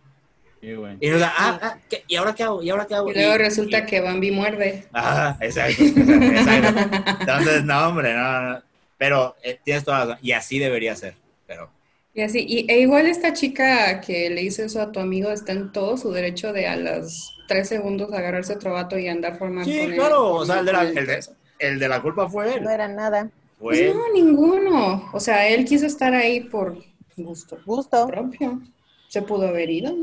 [0.61, 0.97] Sí, güey.
[0.99, 2.03] Y, ah, ah, ¿qué?
[2.07, 2.63] ¿y ahora qué hago?
[2.63, 3.11] ¿Y ahora qué hago?
[3.11, 4.87] Y luego Y- resulta y- que Bambi muerde.
[4.93, 7.15] Ah, exacto, exacto.
[7.19, 8.61] Entonces, no, hombre, no, no.
[8.97, 10.19] Pero eh, tienes toda la razón.
[10.21, 11.15] Y así debería ser.
[11.45, 11.69] Pero
[12.13, 15.51] Y así, y, e igual esta chica que le hizo eso a tu amigo está
[15.51, 19.69] en todo su derecho de a los tres segundos agarrarse otro vato y andar formando
[19.69, 19.95] Sí, con él.
[19.97, 21.25] claro, o sea, el de la- el de-
[21.59, 22.63] el de la culpa fue él.
[22.63, 23.29] No era nada.
[23.59, 25.09] Pues no, ninguno.
[25.13, 26.77] O sea, él quiso estar ahí por
[27.17, 28.07] gusto Gusto.
[28.07, 28.61] propio.
[29.07, 29.95] Se pudo haber ido.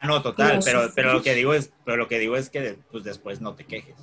[0.00, 1.16] Ah, No, total, No, pero, sí, pero sí.
[1.16, 3.96] lo que digo es, pero lo que digo es que pues después no te quejes.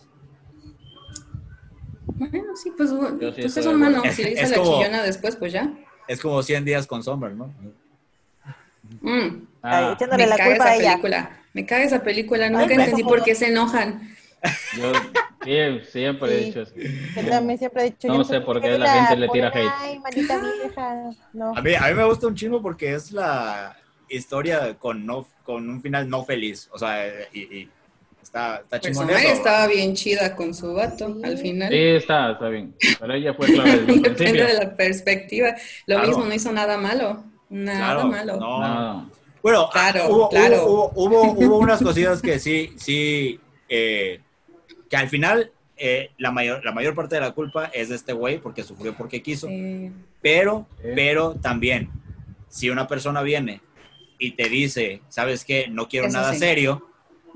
[2.07, 4.01] Bueno, sí, pues, sí pues estoy es humano.
[4.11, 5.69] Si le hizo la como- chillona después, pues ya.
[6.07, 7.53] Es como 100 días con sombra, ¿no?
[9.01, 10.89] Mm, Ay, Ah, echándole me la caga culpa a esa ella.
[10.91, 11.39] película.
[11.53, 12.49] Me caga esa película.
[12.49, 14.15] Nunca pero- entendí por qué se enojan.
[14.77, 14.93] yo
[15.43, 16.45] sí, siempre he Sí.
[16.45, 16.73] dicho eso.
[16.75, 18.07] Yo también siempre he dicho.
[18.07, 19.71] No yo sé por qué que la gente le tira hate.
[19.79, 21.09] Ay, manita vieja.
[21.33, 21.55] No.
[21.57, 23.75] A mí, a mí me gusta un chingo porque es la
[24.09, 26.69] historia con, no, con un final no feliz.
[26.71, 27.69] O sea, y, y
[28.21, 29.27] está, está El chingón eso.
[29.29, 31.21] estaba bien chida con su vato Sí.
[31.23, 31.69] al final.
[31.71, 32.75] Sí, está, está bien.
[32.99, 34.45] Pero ella fue clave desde Depende principio.
[34.47, 35.55] de la perspectiva.
[35.85, 36.07] Lo Claro.
[36.07, 37.23] mismo, no hizo nada malo.
[37.49, 38.37] Nada Claro, malo.
[38.39, 38.59] no.
[38.59, 39.11] No,
[39.43, 40.65] Bueno, Claro, ah, hubo, claro.
[40.65, 43.39] Hubo, hubo, hubo- hubo unas cosillas que sí, sí,
[43.69, 44.19] eh,
[44.89, 48.13] que al final eh, la, mayor, la mayor parte de la culpa es de este
[48.13, 49.47] güey porque sufrió porque quiso.
[49.47, 49.91] Sí.
[50.21, 50.87] Pero, Sí.
[50.95, 51.89] pero también,
[52.49, 53.61] si una persona viene
[54.19, 55.67] y te dice, ¿sabes qué?
[55.69, 56.39] No quiero Eso nada sí.
[56.39, 56.87] serio,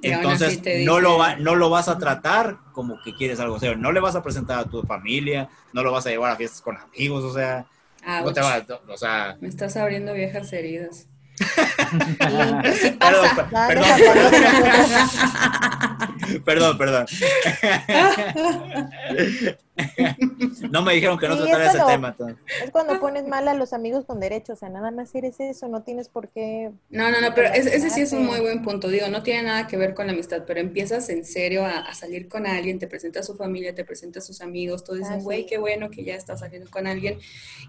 [0.02, 3.78] Y entonces no, lo va, no lo vas a tratar como que quieres algo serio.
[3.78, 6.62] No le vas a presentar a tu familia, no lo vas a llevar a fiestas
[6.62, 7.66] con amigos, o sea,
[8.06, 8.70] no te Ouch.
[8.70, 9.38] va, o sea...
[9.42, 11.08] Me estás abriendo viejas heridas.
[12.20, 12.62] Perdón,
[13.00, 13.48] pasa.
[13.68, 13.86] perdón,
[16.46, 17.06] perdón, perdón.
[20.72, 22.10] No me dijeron que no Sí, tratara eso ese tema.
[22.10, 22.38] entonces.
[22.64, 24.54] Es cuando pones mal a los amigos con derecho.
[24.54, 25.68] O sea, nada más eres eso.
[25.70, 26.72] No tienes por qué.
[26.90, 28.90] No, no, no, pero ese, ese sí es un muy buen punto.
[28.90, 31.94] Digo, no tiene nada que ver con la amistad, pero empiezas en serio a, a
[31.94, 35.20] salir con alguien, te presenta a su familia, te presenta a sus amigos, todos dicen,
[35.20, 35.48] Ah, güey, sí.
[35.48, 37.18] qué bueno que ya estás saliendo con alguien.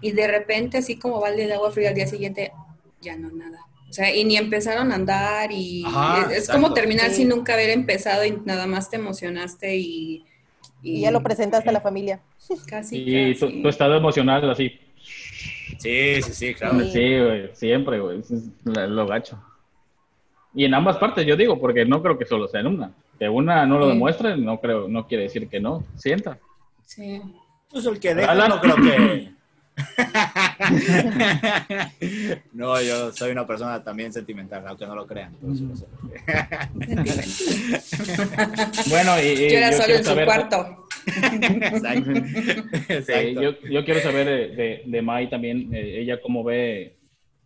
[0.01, 2.51] Y de repente, así como balde de agua fría al día siguiente,
[2.99, 3.59] ya no nada.
[3.91, 7.17] O sea, y ni empezaron a andar y Ajá, es, como terminar Sí.
[7.17, 10.25] sin nunca haber empezado y nada más te emocionaste y...
[10.81, 12.21] Y ya lo presentaste a la familia.
[12.67, 13.61] Casi, Y tu, casi.
[13.61, 14.79] tu estado emocional así.
[15.77, 16.79] Sí, sí, sí, claro.
[16.85, 16.91] Sí.
[16.91, 18.19] Sí, güey, siempre, güey.
[18.19, 18.31] Es
[18.65, 19.37] lo gacho.
[20.55, 22.93] Y en ambas partes, yo digo, porque no creo que solo sea en una.
[23.19, 23.91] Que una no lo Sí.
[23.93, 25.83] demuestre, no creo, no quiere decir que no.
[25.97, 26.39] Sienta.
[26.85, 27.21] Sí.
[27.69, 28.49] Pues el que deja, Alan.
[28.49, 29.31] no creo que.
[32.53, 35.35] no, yo soy una persona también sentimental, aunque no lo crean.
[35.39, 35.87] pero sí lo soy.
[38.89, 40.87] Bueno, y, y Yo era yo solo quiero en su saber- cuarto.
[41.07, 42.11] Exacto.
[42.13, 43.41] Sí, Exacto.
[43.41, 46.95] yo, yo quiero saber de, de, de Mai también, eh, ella cómo ve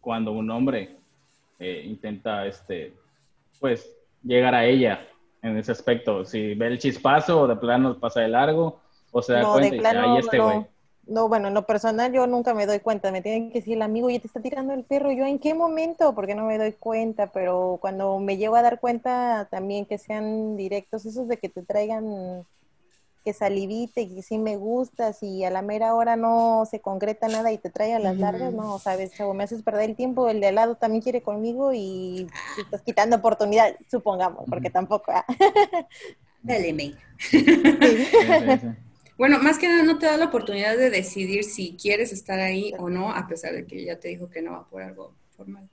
[0.02, 0.96] cuando un hombre
[1.60, 2.94] eh, intenta, este,
[3.60, 3.90] pues,
[4.24, 5.08] llegar a ella
[5.42, 6.26] en ese aspecto.
[6.26, 8.80] Si ve el chispazo o de plano pasa de largo
[9.12, 10.56] o se da No, cuenta de y ay, este güey.
[10.58, 10.68] no.
[11.08, 13.12] No, bueno, en lo personal yo nunca me doy cuenta.
[13.12, 15.12] Me tienen que decir el amigo, ya te está tirando el perro.
[15.12, 16.16] Yo, ¿en qué momento?
[16.16, 17.28] Porque no me doy cuenta.
[17.28, 21.62] Pero cuando me llego a dar cuenta, también que sean directos, esos de que te
[21.62, 22.46] traigan
[23.26, 27.52] que salivite, que sí me gustas y a la mera hora no se concreta nada
[27.52, 30.40] y te trae a las largas, no, sabes, chavo, me haces perder el tiempo, el
[30.40, 35.12] de al lado también quiere conmigo y te estás quitando oportunidad, supongamos, porque tampoco.
[35.12, 35.26] ah.
[36.44, 36.96] Dale, May.
[37.32, 38.68] Sí, sí, sí.
[39.18, 42.74] Bueno, más que nada no te da la oportunidad de decidir si quieres estar ahí
[42.78, 45.70] o no, a pesar de que ya te dijo que no va por algo formal.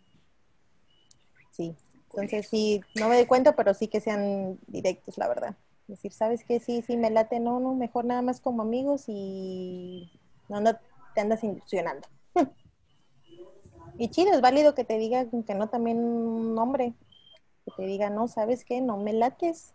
[1.51, 1.75] Sí,
[2.11, 5.57] entonces sí, no me doy cuenta, pero sí que sean directos, la verdad.
[5.89, 6.61] Decir, ¿sabes qué?
[6.61, 10.09] Sí, sí, me late, no, no, mejor nada más como amigos y
[10.49, 10.79] no, no
[11.15, 12.07] te andas ilusionando.
[13.99, 16.95] y chido, es válido que te diga que no también un hombre,
[17.65, 18.81] que te diga, no, ¿sabes qué?
[18.81, 19.75] No me lates.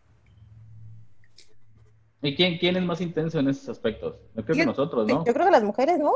[2.21, 4.15] ¿Y quién, quién es más intenso en esos aspectos?
[4.35, 5.23] Yo creo que nosotros, ¿no?
[5.25, 6.13] Yo creo que las mujeres, ¿no?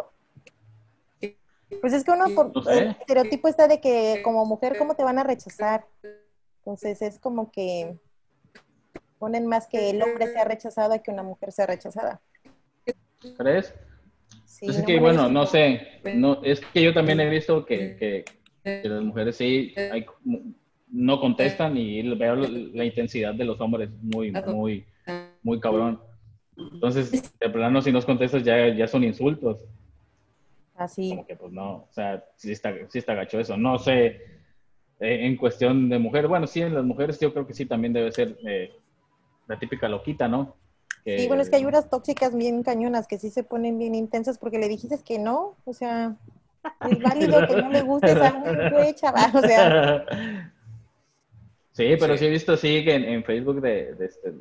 [1.79, 2.77] Pues es que uno, por, No sé.
[2.79, 5.85] el estereotipo está de que como mujer, ¿cómo te van a rechazar?
[6.59, 7.95] Entonces es como que
[9.19, 12.19] ponen más que el hombre sea rechazado a que una mujer sea rechazada.
[13.37, 13.73] ¿Crees?
[14.45, 16.01] Sí, Pues es no, que, bueno, no sé.
[16.15, 18.25] No, es que yo también he visto que, que,
[18.63, 20.05] que las mujeres sí, hay
[20.91, 24.85] no contestan y veo la, la intensidad de los hombres muy, muy,
[25.43, 25.99] muy cabrón.
[26.57, 29.63] Entonces, de plano, si nos contestas, ya, ya son insultos.
[30.75, 31.09] Así.
[31.09, 33.55] Como que, pues no, o sea, sí está, sí está gacho eso.
[33.57, 34.05] No sé,
[34.99, 37.93] eh, en cuestión de mujer, bueno, sí, en las mujeres yo creo que sí también
[37.93, 38.71] debe ser eh,
[39.47, 40.55] la típica loquita, ¿no?
[41.03, 43.95] Que- Sí, bueno, es que hay unas tóxicas bien cañonas que sí se ponen bien
[43.95, 46.15] intensas porque le dijiste que no, o sea,
[46.89, 48.31] es válido que no le guste esa
[48.71, 50.05] güey, chaval, o sea,
[51.73, 52.19] Sí, pero Sí.
[52.19, 54.33] sí he visto así que en, en Facebook de, de, este,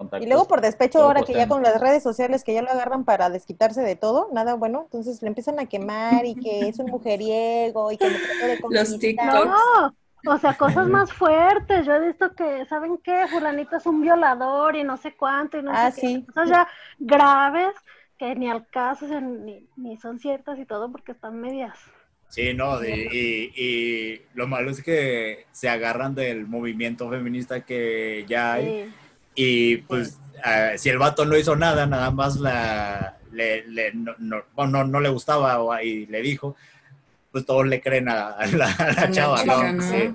[0.00, 0.26] contactos.
[0.26, 3.04] y luego por despecho ahora que ya con las redes sociales que ya lo agarran
[3.04, 6.86] para desquitarse de todo, nada bueno, entonces le empiezan a quemar y que es un
[6.90, 8.98] mujeriego y que de Los.
[8.98, 9.50] TikToks.
[10.24, 11.86] No, o sea, cosas más fuertes.
[11.86, 13.26] Yo he visto que, ¿saben qué?
[13.28, 16.06] Fulanito es un violador y no sé cuánto y no Ah, sé qué.
[16.08, 16.26] sí.
[16.26, 17.74] Cosas ya graves
[18.18, 21.76] que ni al caso, o sea, ni, ni son ciertas y todo porque están medias.
[22.28, 28.24] Sí, no, y, y- y lo malo es que se agarran del movimiento feminista que
[28.28, 28.66] ya hay.
[28.84, 28.94] Sí.
[29.34, 34.14] Y pues, ah, si el vato no hizo nada, nada más la, le, le- no,
[34.18, 36.56] no, no- no le gustaba o- y le dijo,
[37.32, 38.66] pues todos le creen a, a la,
[38.98, 39.82] a chava, ¿no?
[39.82, 40.12] Sí,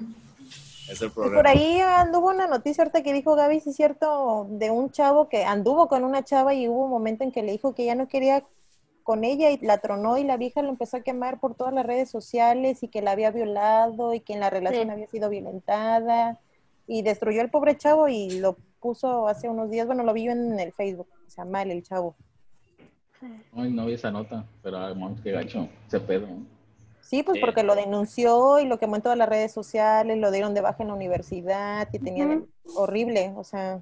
[0.91, 1.43] es el Y problema.
[1.43, 5.27] por ahí anduvo una noticia ahorita que dijo Gaby, sí es cierto, de un chavo
[5.29, 7.95] que anduvo con una chava y hubo un momento en que le dijo que ya
[7.95, 8.43] no quería
[9.03, 11.85] con ella y la tronó y la vieja lo empezó a quemar por todas las
[11.85, 14.91] redes sociales y que la había violado y que en la relación Sí.
[14.91, 16.39] había sido violentada
[16.87, 20.31] y destruyó al pobre chavo y lo puso hace unos días, bueno, lo vi yo
[20.31, 22.15] en el Facebook, o sea, mal el chavo.
[23.53, 26.27] Ay, no vi esa nota, pero ah, mames, qué gacho, ese pedo.
[26.27, 26.45] ¿no?
[27.01, 27.41] Sí, pues Sí.
[27.41, 30.83] porque lo denunció y lo quemó en todas las redes sociales, lo dieron de baja
[30.83, 32.41] en la universidad y tenía
[32.75, 33.79] horrible, o sea,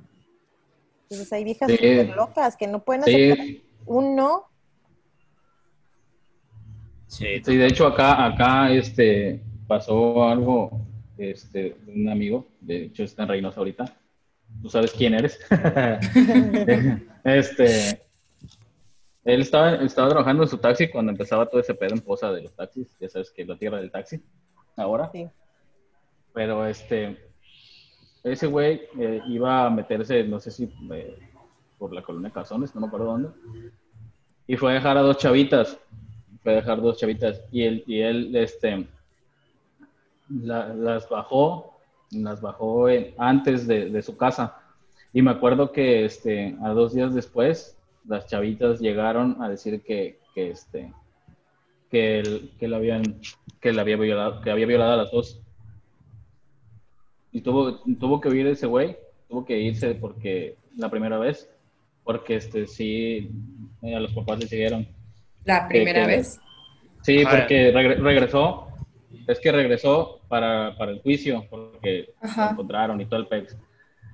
[1.10, 1.78] entonces hay viejas Sí.
[1.78, 4.46] súper locas que no pueden aceptar Sí, un no.
[7.08, 10.72] Sí, sí, de hecho acá, acá, este, pasó algo,
[11.32, 13.86] este, un amigo, de hecho está en Reynosa ahorita,
[14.62, 15.40] tú sabes quién eres.
[17.24, 18.02] este,
[19.24, 22.42] él estaba, estaba trabajando en su taxi cuando empezaba todo ese pedo en posa de
[22.42, 24.22] los taxis, ya sabes que es la tierra del taxi,
[24.76, 25.10] ahora.
[25.12, 25.28] Sí.
[26.34, 27.18] Pero este,
[28.24, 31.18] ese güey eh, iba a meterse, no sé si eh,
[31.78, 33.30] por la colonia Cazones, no me acuerdo dónde,
[34.48, 35.78] y fue a dejar a dos chavitas,
[36.42, 38.88] fue a dejar dos chavitas, y él, y él este,
[40.30, 41.78] la- las bajó,
[42.12, 44.58] las bajó en- antes de, de su casa.
[45.14, 50.20] Y me acuerdo que este, a dos días después, las chavitas llegaron a decir que,
[50.34, 50.92] que este,
[51.90, 53.04] que, él, que, la habían,
[53.62, 55.40] que la había violado, que había violado a las dos.
[57.32, 58.98] Y tuvo, tuvo que huir ese güey,
[59.30, 61.50] tuvo que irse porque la primera vez,
[62.04, 63.32] porque este sí,
[63.82, 64.88] eh, a los papás le siguieron.
[65.46, 66.40] La primera que- vez.
[67.02, 68.68] Sí, porque regre- regresó,
[69.28, 72.46] es que regresó para, para el juicio, porque Ajá.
[72.46, 73.58] lo encontraron y todo el pex.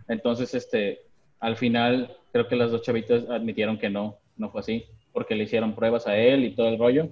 [0.08, 1.02] Entonces, este,
[1.40, 5.44] al final, creo que las dos chavitas admitieron que no, no fue así, porque le
[5.44, 7.10] hicieron pruebas a él y todo el rollo.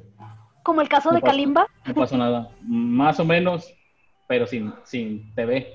[0.64, 1.22] Como el caso No de.
[1.22, 1.68] Kalimba.
[1.86, 3.74] No pasó nada, más o menos,
[4.28, 5.74] pero sin, sin TV.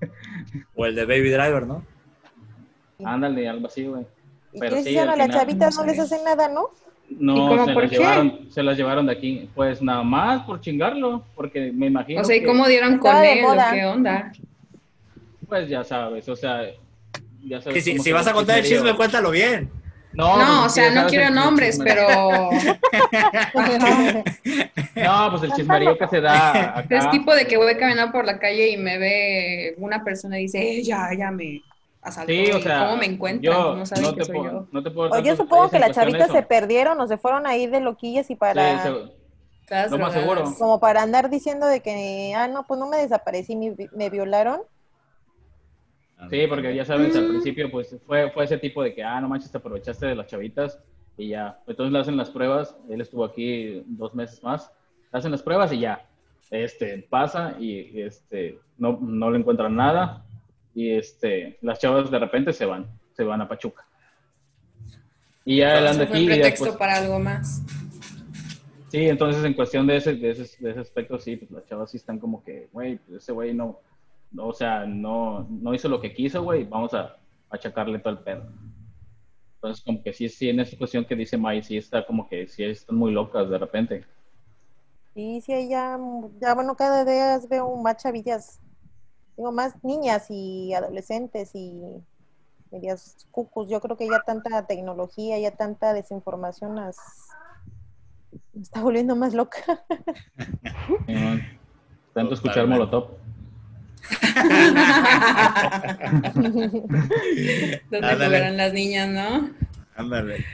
[0.74, 1.84] O el de Baby Driver, ¿no?
[3.04, 4.06] Ándale, algo así, güey.
[4.52, 5.76] ¿Y Pero qué sí, hicieron las chavitas?
[5.76, 6.70] no No les hacen nada, ¿no?
[7.18, 7.98] No, ¿Y cómo se por las qué?
[7.98, 9.48] llevaron, se las llevaron de aquí.
[9.54, 13.16] Pues nada más por chingarlo, porque me imagino O sea, ¿y que- cómo dieron con
[13.16, 13.44] él?
[13.44, 14.32] ¿O qué onda?
[15.48, 16.62] Pues ya sabes, o sea,
[17.44, 17.84] ya sabes.
[17.84, 19.68] Que si, vas a contar el chisme, cuéntalo bien.
[20.12, 22.08] No, No, o pues, sea, ya no quiero nombres, chisme- pero
[24.96, 26.98] No, pues el chismerío que se da acá.
[26.98, 30.42] es tipo de que voy caminando por la calle y me ve una persona y
[30.42, 31.62] dice, eh, ya, ya me
[32.02, 32.32] asaltó.
[32.32, 33.42] Sí, o y sea, ¿Cómo me encuentran?
[33.54, 34.66] yo no saben no que te soy puedo- yo.
[34.72, 37.66] no te puedo O yo supongo que las chavitas se perdieron o se fueron ahí
[37.66, 38.82] de loquillas y para...
[38.82, 38.88] Sí,
[39.90, 40.44] Lo más seguro.
[40.58, 44.62] Como para andar diciendo de que, ah, no, pues no me desaparecí, me, me violaron.
[46.28, 47.28] Sí, porque ya sabes, al Mm.
[47.30, 50.26] principio pues fue, fue ese tipo de que, ah, no manches, te aprovechaste de las
[50.26, 50.78] chavitas
[51.16, 51.58] y ya.
[51.66, 54.70] Entonces le hacen las pruebas, él estuvo aquí dos meses más,
[55.12, 56.04] le hacen las pruebas y ya.
[56.50, 60.24] Este, pasa y este, no, no le encuentran nada
[60.74, 63.86] y este, las chavas de repente se van, se van a Pachuca.
[65.44, 67.62] Y ya fue aquí y pretexto después, para algo más.
[68.90, 71.90] Sí, entonces en cuestión de ese, de ese, de ese aspecto, sí, pues las chavas
[71.90, 73.78] sí están como que, güey, pues ese güey no,
[74.32, 77.16] no, o sea, no, no hizo lo que quiso, güey, vamos a
[77.50, 78.50] achacarle todo el pedo.
[79.54, 82.46] Entonces, como que sí, sí, en esa cuestión que dice May, sí está como que
[82.48, 84.04] sí están muy locas de repente.
[85.14, 85.98] Sí, sí, ya,
[86.40, 88.60] ya, bueno, cada día veo más chavillas,
[89.36, 91.82] digo, más niñas y adolescentes y
[92.70, 93.68] medias cucus.
[93.68, 96.96] Yo creo que ya tanta tecnología, ya tanta desinformación las
[98.52, 99.60] me está volviendo más loca.
[102.14, 102.66] Tanto escuchar.
[102.66, 103.10] Molotov.
[106.34, 106.88] ¿Dónde
[107.92, 108.26] Ándale.
[108.26, 109.50] jugarán las niñas, no?
[109.94, 110.44] Ándale.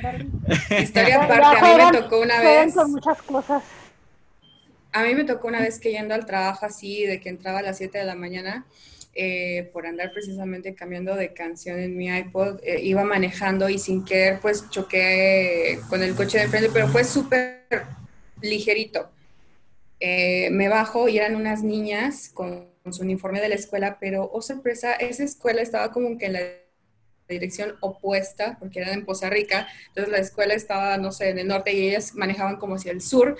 [0.81, 2.75] Historia aparte, a mí me tocó una vez.
[2.75, 3.63] con muchas cosas.
[4.97, 7.63] A mí me tocó una vez que yendo al trabajo así, de que entraba a
[7.63, 8.65] las 7 de la mañana,
[9.15, 14.07] eh, por andar precisamente cambiando de canción en mi iPod, eh, iba manejando y sin
[14.07, 17.67] querer pues choqué con el coche de frente, pero fue súper
[18.41, 19.11] ligerito.
[20.01, 24.31] Eh, me bajo y eran unas niñas con, con su uniforme de la escuela, pero
[24.33, 26.41] oh sorpresa, esa escuela estaba como que en la
[27.29, 31.49] dirección opuesta, porque eran en Poza Rica, entonces la escuela estaba, no sé, en el
[31.49, 33.37] norte y ellas manejaban como hacia el sur,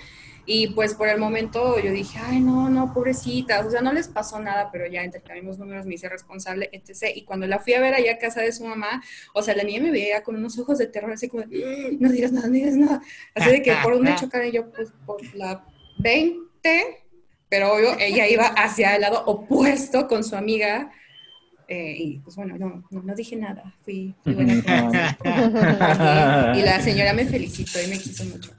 [0.49, 4.07] y pues por el momento yo dije, ay, no, no, pobrecitas, o sea, no les
[4.07, 7.11] pasó nada, pero ya intercambiamos números, me hice responsable, etc.
[7.13, 9.63] Y cuando la fui a ver allá a casa de su mamá, o sea, la
[9.63, 12.47] niña me veía con unos ojos de terror, así como, de, "Mm, no digas nada,
[12.47, 13.01] no digas nada.
[13.35, 15.65] Así de que por dónde chocar y yo, pues por la
[15.97, 17.03] 20,
[17.49, 20.91] pero obvio, ella iba hacia el lado opuesto con su amiga.
[21.69, 24.53] eh, y pues bueno, no, no, no dije nada, fui, fui buena
[26.55, 28.53] Y la señora me felicitó y me quiso mucho.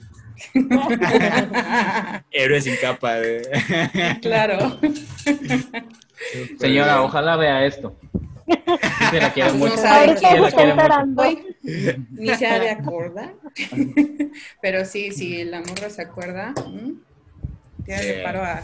[2.31, 3.19] Héroe sin capa.
[3.21, 3.43] eh.
[4.23, 4.79] claro.
[6.59, 7.97] Señora, ojalá vea esto.
[9.11, 9.77] Se la quiero No mucho.
[9.77, 10.85] sabe Ahorita quién se la está quiero mucho.
[10.87, 11.23] enterando.
[11.23, 11.57] Hoy
[12.11, 13.35] ni se ha de acordar.
[14.63, 16.55] Pero sí, sí, la morra se acuerda.
[17.87, 17.93] Sí.
[17.93, 18.63] reparo a,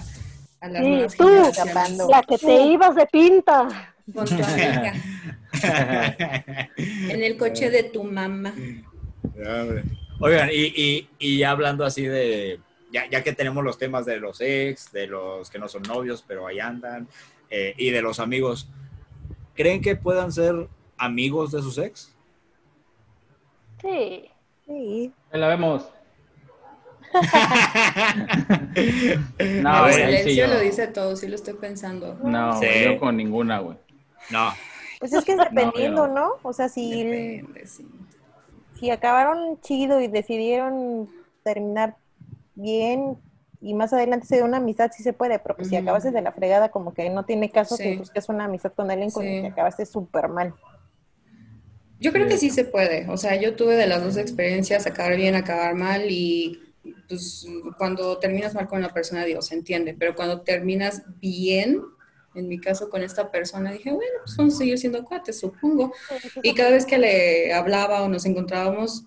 [0.60, 2.08] a las Sí, nuevas tú.
[2.10, 3.94] La que te ibas de pinta.
[4.14, 4.92] Con tu amiga.
[6.78, 8.52] En el coche de tu mamá.
[9.24, 9.84] Hombre.
[10.20, 12.60] Oigan, y, y, y ya hablando así de,
[12.92, 16.24] ya, ya que tenemos los temas de los ex, de los que no son novios,
[16.26, 17.08] pero ahí andan,
[17.50, 18.68] eh, y de los amigos,
[19.54, 22.14] ¿creen que puedan ser amigos de sus ex?
[23.80, 24.28] Sí.
[24.66, 25.12] Sí.
[25.30, 25.88] Ahí la vemos.
[28.74, 30.54] el No, sí silencio yo.
[30.54, 32.18] lo dice todo, sí lo estoy pensando.
[32.22, 32.66] No, Sí.
[32.84, 33.76] yo con ninguna, güey.
[34.30, 34.52] No,
[34.98, 36.32] Pues es que es dependiendo, ¿no?
[36.42, 37.86] O sea, si, Depende, sí.
[38.84, 41.08] Si acabaron chido y decidieron
[41.42, 41.96] terminar
[42.54, 43.16] bien
[43.62, 46.20] y más adelante se dio una amistad, sí se puede, pero pues si acabaste de
[46.20, 47.82] la fregada, como que no tiene caso Sí.
[47.82, 50.54] que busques una amistad con alguien con el que acabaste súper mal.
[51.98, 53.08] Yo creo que sí se puede.
[53.08, 56.60] O sea, yo tuve de las dos experiencias, acabar bien, acabar mal y
[57.08, 57.46] pues
[57.78, 61.80] cuando terminas mal con una persona, digo, se entiende, pero cuando terminas bien,
[62.34, 65.92] en mi caso con esta persona, dije, bueno, pues vamos a seguir siendo cuates, supongo.
[66.42, 69.04] Y cada vez que le hablaba o nos encontrábamos,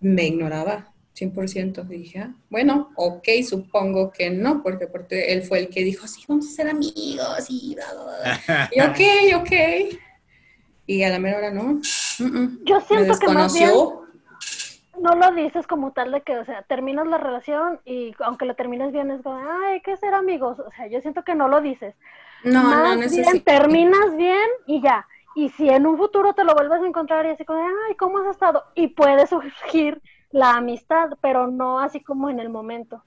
[0.00, 0.92] me ignoraba.
[1.18, 1.86] 100%.
[1.90, 6.06] Y dije, ah, bueno, ok, supongo que no, porque, porque él fue el que dijo,
[6.06, 8.70] sí, vamos a ser amigos y bla, bla, bla.
[8.72, 10.00] Y ok, ok.
[10.86, 11.80] Y a la mera hora no.
[12.18, 12.60] Mm, mm.
[12.64, 14.06] Yo Me siento que más bien desconoció.
[15.00, 18.54] no lo dices como tal de que, o sea, terminas la relación y aunque lo
[18.54, 20.58] termines bien es como, ay, hay que ser amigos.
[20.58, 21.94] O sea, yo siento que no lo dices.
[22.44, 23.30] No, no más necesito.
[23.30, 25.06] bien terminas bien y ya.
[25.34, 28.18] Y si en un futuro te lo vuelves a encontrar y así como, ay, ¿cómo
[28.18, 28.64] has estado?
[28.74, 33.02] Y puede surgir la amistad, pero no así como en el momento.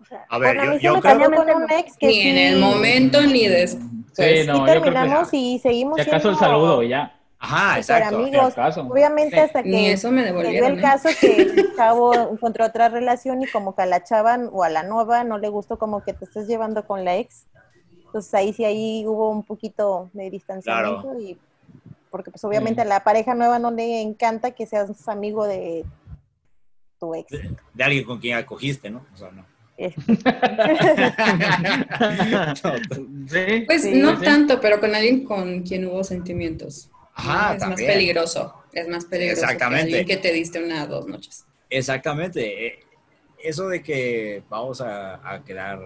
[0.00, 2.60] O sea, A ver, yo, yo me creo, con un ex que Ni en el
[2.60, 3.84] momento ni después.
[4.12, 6.88] Sí, sí no, yo creo que terminamos y seguimos si acaso el siendo saludo y
[6.90, 7.18] ya.
[7.38, 8.16] ajá, exacto.
[8.16, 8.54] amigos.
[8.54, 8.82] Si acaso.
[8.82, 9.40] Obviamente Sí.
[9.40, 10.72] hasta Ni que eso me dio devolvieron.
[10.72, 10.82] el ¿eh?
[10.82, 14.68] caso que el chavo encontró otra relación y como que a la chava o a
[14.68, 17.46] la nueva no le gustó como que te estés llevando con la ex.
[18.10, 21.38] Entonces ahí sí ahí hubo un poquito de distanciamiento y
[22.10, 25.84] porque pues obviamente a la pareja nueva no le encanta que seas amigo de
[26.98, 27.30] tu ex.
[27.30, 29.06] De, de alguien con quien acogiste, ¿no?
[29.14, 29.46] O sea, no.
[33.28, 33.64] Sí.
[33.66, 34.24] Pues Sí, no sí.
[34.24, 36.90] tanto, pero con alguien con quien hubo sentimientos.
[37.14, 37.86] Ajá, es también.
[37.88, 38.54] más peligroso.
[38.72, 39.88] Es más peligroso Exactamente.
[39.90, 41.44] que alguien que te diste una o dos noches.
[41.68, 42.66] Exactamente.
[42.66, 42.80] eh,
[43.42, 45.78] Eso de que vamos a, a quedar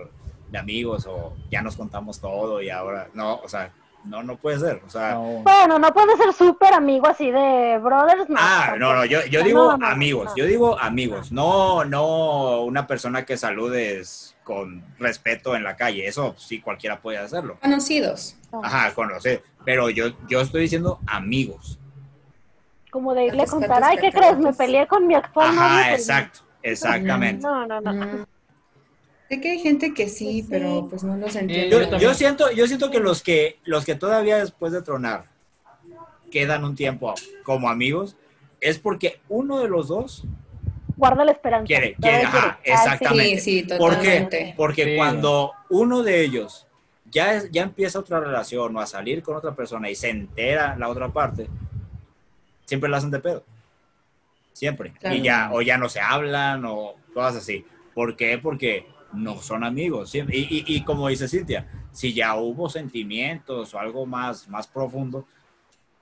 [0.51, 3.73] de amigos o ya nos contamos todo y ahora, no, o sea,
[4.05, 4.83] no, no puede ser.
[4.87, 5.43] O sea, No.
[5.43, 8.37] Bueno, no puede ser súper amigo así de brothers, no.
[8.39, 10.37] ah, no, no, yo, yo digo no, amigos, no.
[10.37, 16.35] yo digo amigos, no, no una persona que saludes con respeto en la calle, eso
[16.39, 17.57] sí cualquiera puede hacerlo.
[17.61, 18.37] Conocidos.
[18.63, 21.79] Ajá, conocer, pero yo, yo estoy diciendo amigos.
[22.91, 24.39] Como de irle a contar, ay, ¿qué crees?
[24.39, 25.69] Me peleé con mi actual novio.
[25.69, 27.43] Ajá, pues, exacto, exactamente.
[27.43, 28.27] No, no, no.
[29.29, 30.47] Sé que hay gente que sí, Pues sí.
[30.51, 31.71] pero pues no los entiende.
[31.71, 32.01] Yo, también.
[32.03, 35.25] yo siento, yo siento que los que los que todavía después de tronar
[36.31, 38.17] quedan un tiempo como amigos
[38.61, 40.25] es porque uno de los dos
[40.97, 41.67] Guarda la esperanza.
[41.67, 42.39] quiere, quiere, ajá.
[42.53, 42.71] Ah, sí.
[42.71, 43.41] exactamente.
[43.41, 43.97] Sí, sí, ¿Por qué?
[43.97, 44.55] totalmente.
[44.57, 44.97] Porque Sí.
[44.97, 46.67] cuando uno de ellos
[47.11, 50.77] ya, es- ya empieza otra relación o a salir con otra persona y se entera
[50.79, 51.49] la otra parte,
[52.67, 53.45] siempre la hacen de pedo.
[54.53, 54.93] Siempre.
[55.01, 55.17] Claro.
[55.17, 57.65] Y ya, o ya no se hablan o cosas así.
[57.95, 58.39] ¿Por qué?
[58.39, 60.15] Porque no son amigos.
[60.15, 65.27] Y, y- y como dice Cintia, si ya hubo sentimientos o algo más, más profundo,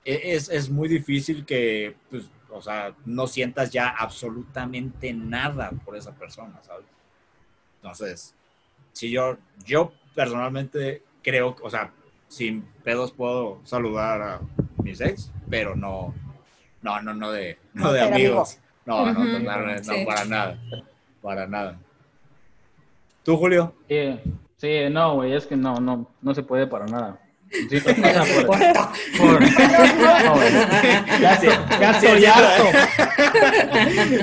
[0.05, 5.95] e- es, es muy difícil que, pues, o sea, no sientas ya absolutamente nada por
[5.95, 6.85] esa persona, ¿sabes?
[7.77, 8.35] Entonces,
[8.91, 11.91] si yo, yo personalmente creo, o sea,
[12.27, 14.41] sin pedos puedo saludar a
[14.83, 16.13] mis ex, pero no,
[16.81, 18.59] no, no, no de, no de amigos.
[18.85, 20.05] No, no, no, no, no, sí.
[20.05, 20.59] para nada,
[21.21, 21.79] para nada.
[23.23, 23.73] ¿Tú, Julio?
[23.87, 24.19] Sí,
[24.57, 27.19] sí, no, güey, es que no, no, no se puede para nada.
[27.69, 28.57] Sí, sea, por-
[29.17, 30.51] por- no, güey.
[31.21, 32.63] Ya, Sí, estoy- ya sí, estoy sí, harto.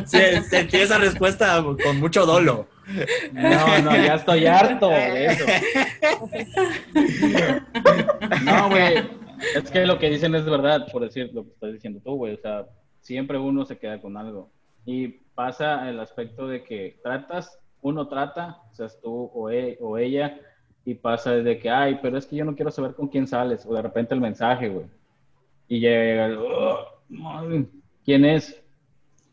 [0.07, 0.19] Sí,
[0.51, 2.67] sentí esa respuesta con mucho dolo.
[3.33, 5.45] No, no, ya estoy harto de eso.
[8.45, 8.95] No, güey.
[9.55, 12.35] Es que lo que dicen es verdad, por decir lo que estás diciendo tú, güey.
[12.35, 12.67] O sea,
[13.01, 14.51] siempre uno se queda con algo.
[14.85, 19.97] Y pasa el aspecto de que tratas, uno trata, o sea, tú o, e- o
[19.99, 20.39] ella,
[20.85, 23.65] y pasa de que, ay, pero es que yo no quiero saber con quién sales.
[23.67, 24.87] O de repente el mensaje, güey.
[25.69, 26.79] Y llega, el, "Oh,
[27.09, 27.67] madre,
[28.05, 28.61] ¿quién es?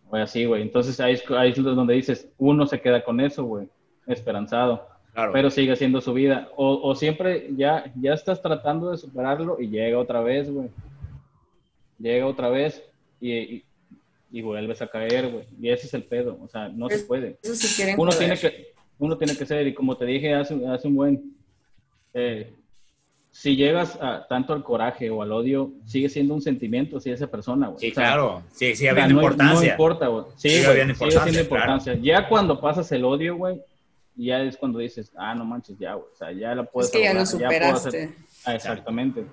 [0.10, 0.62] O así, güey.
[0.62, 3.68] Entonces ahí es, ahí es donde dices, uno se queda con eso, güey,
[4.08, 5.32] esperanzado Claro.
[5.34, 6.48] pero sigue siendo su vida.
[6.56, 10.70] O, o siempre ya, ya estás tratando de superarlo y llega otra vez, güey.
[11.98, 12.84] Llega otra vez
[13.20, 13.64] y, y,
[14.32, 15.46] y vuelves a caer, güey.
[15.60, 17.38] Y ese es el pedo, o sea, no se puede.
[17.42, 20.88] Eso sí Uno tiene que, uno tiene que ser, y como te dije hace, hace
[20.88, 21.36] un buen,
[22.14, 22.54] eh,
[23.32, 27.28] si llegas a, tanto al coraje o al odio, sigue siendo un sentimiento hacia esa
[27.28, 27.80] persona, güey.
[27.80, 28.44] Sí, O sea, claro.
[28.52, 29.72] Sí, sí, o sea, había no, no importancia.
[29.72, 30.26] importa, güey.
[30.36, 32.14] Sí, Sigue güey, habiendo sigue siendo importancia, importancia.
[32.22, 33.62] Ya cuando pasas el odio, güey,
[34.16, 36.08] ya es cuando dices, ah, no manches, ya, güey.
[36.12, 38.16] O sea, ya la puedes Es que ya lo abordar, puedo hacer- superaste.
[38.46, 39.26] Ah, exactamente.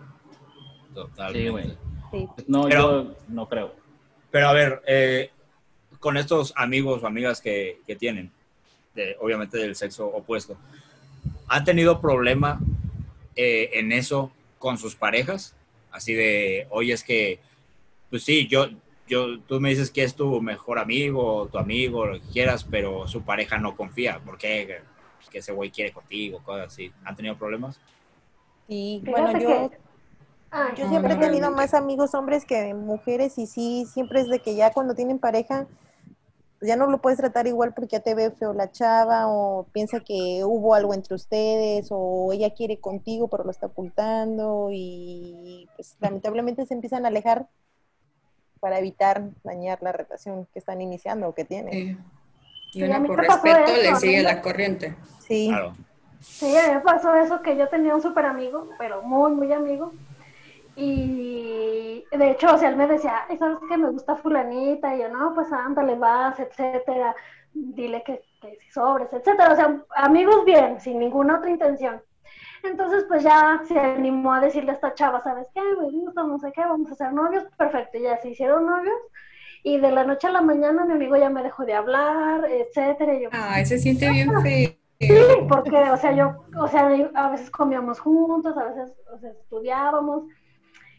[0.95, 1.43] Totalmente.
[1.43, 1.77] Sí, güey.
[2.13, 2.29] Sí.
[2.47, 3.73] No, Pero- yo no creo.
[4.35, 5.31] Pero a ver, eh,
[6.01, 8.33] con estos amigos o amigas que, que tienen,
[8.93, 10.57] de- obviamente del sexo opuesto,
[11.47, 12.59] ¿han tenido problema
[13.37, 15.55] eh, en eso con sus parejas?
[15.93, 17.39] Así de, oye, es que,
[18.11, 18.67] pues sí, yo,
[19.07, 23.07] yo, tú me dices que es tu mejor amigo, tu amigo, lo que quieras, pero
[23.07, 24.19] su pareja no confía.
[24.19, 24.81] ¿Por qué?
[25.31, 26.91] Que ese güey quiere contigo, cosas así.
[27.05, 27.79] ¿Han tenido problemas?
[29.05, 29.79] Fíjate bueno, yo, que-
[30.57, 34.39] Ay, yo siempre he tenido más amigos hombres que mujeres y sí, siempre es de
[34.39, 35.67] que ya cuando tienen pareja,
[36.61, 39.99] ya no lo puedes tratar igual porque ya te ve feo la chava o piensa
[39.99, 45.97] que hubo algo entre ustedes o ella quiere contigo pero lo está ocultando y pues
[45.99, 47.49] lamentablemente se empiezan a alejar
[48.61, 51.73] para evitar dañar la relación que están iniciando o que tienen.
[51.73, 51.99] Sí.
[52.75, 54.97] Y Sí, a uno mí por respeto eso, le sigue la corriente.
[55.19, 55.75] Sí, Claro.
[56.21, 59.53] Sí, a mí me pasó eso que yo tenía un súper amigo, pero muy, muy
[59.53, 59.93] amigo.
[60.77, 63.77] Y de hecho, o sea, él me decía, "Ay, ¿sabes qué?
[63.77, 64.95] Me gusta fulanita.
[64.95, 67.15] Y yo, no, pues ándale, vas, etcétera.
[67.53, 69.53] Dile que, que si sobres, etcétera.
[69.53, 72.03] O sea, amigos bien, sin ninguna otra intención.
[72.65, 75.61] Entonces, pues ya se animó a decirle a esta chava, ¿sabes qué?
[75.61, 77.45] Me gusta, no sé qué, vamos a ser novios.
[77.59, 78.97] Perfecto, ya se hicieron novios.
[79.63, 83.15] Y de la noche a la mañana mi amigo ya me dejó de hablar, etcétera.
[83.15, 84.71] Y yo, Ay, se siente bien feo.
[85.01, 85.17] Sí,
[85.49, 90.25] porque, o sea, yo, o sea, a veces comíamos juntos, a veces o sea, estudiábamos.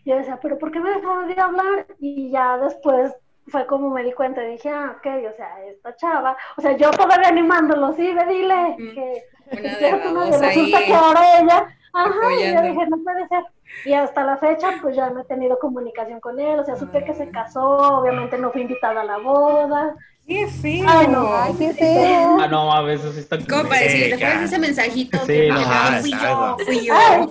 [0.05, 1.85] Yo decía, ¿pero por qué me dejaron de hablar?
[1.99, 3.13] Y ya después
[3.47, 6.71] fue como me di cuenta y dije, ah, ok, o sea, esta chava, o sea,
[6.77, 10.47] yo todavía animándolo, sí, ve, dile, Mm, que Una que de quieres una", y babosa
[10.47, 10.85] resulta ahí.
[10.85, 13.43] que ahora ella, ajá, y yo dije, no puede ser.
[13.85, 17.03] Y hasta la fecha, pues ya no he tenido comunicación con él, o sea, supe
[17.03, 17.29] que se Ah.
[17.33, 19.95] casó, obviamente no fui invitada a la boda.
[20.27, 20.85] ¡Qué feo!
[20.87, 22.37] Ay, no, ay, qué feo.
[22.41, 25.49] Ah, no, a veces sí está ¿Cómo para decir, después de ese mensajito Sí, que
[25.49, 26.93] no, "Ah, fui yo, fui yo.
[26.95, 27.27] Ay,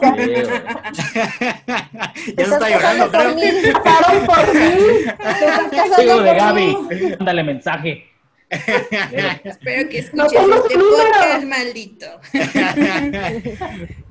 [2.36, 3.34] ya se está llorando, por creo.
[3.34, 3.42] mí.
[3.82, 4.60] Pasaron por mí.
[5.06, 6.76] Te estás casando de Gaby, mí.
[7.18, 8.06] mándale mensaje.
[8.50, 11.10] Espero que No escuches tengo este número.
[11.12, 12.06] podcast, maldito.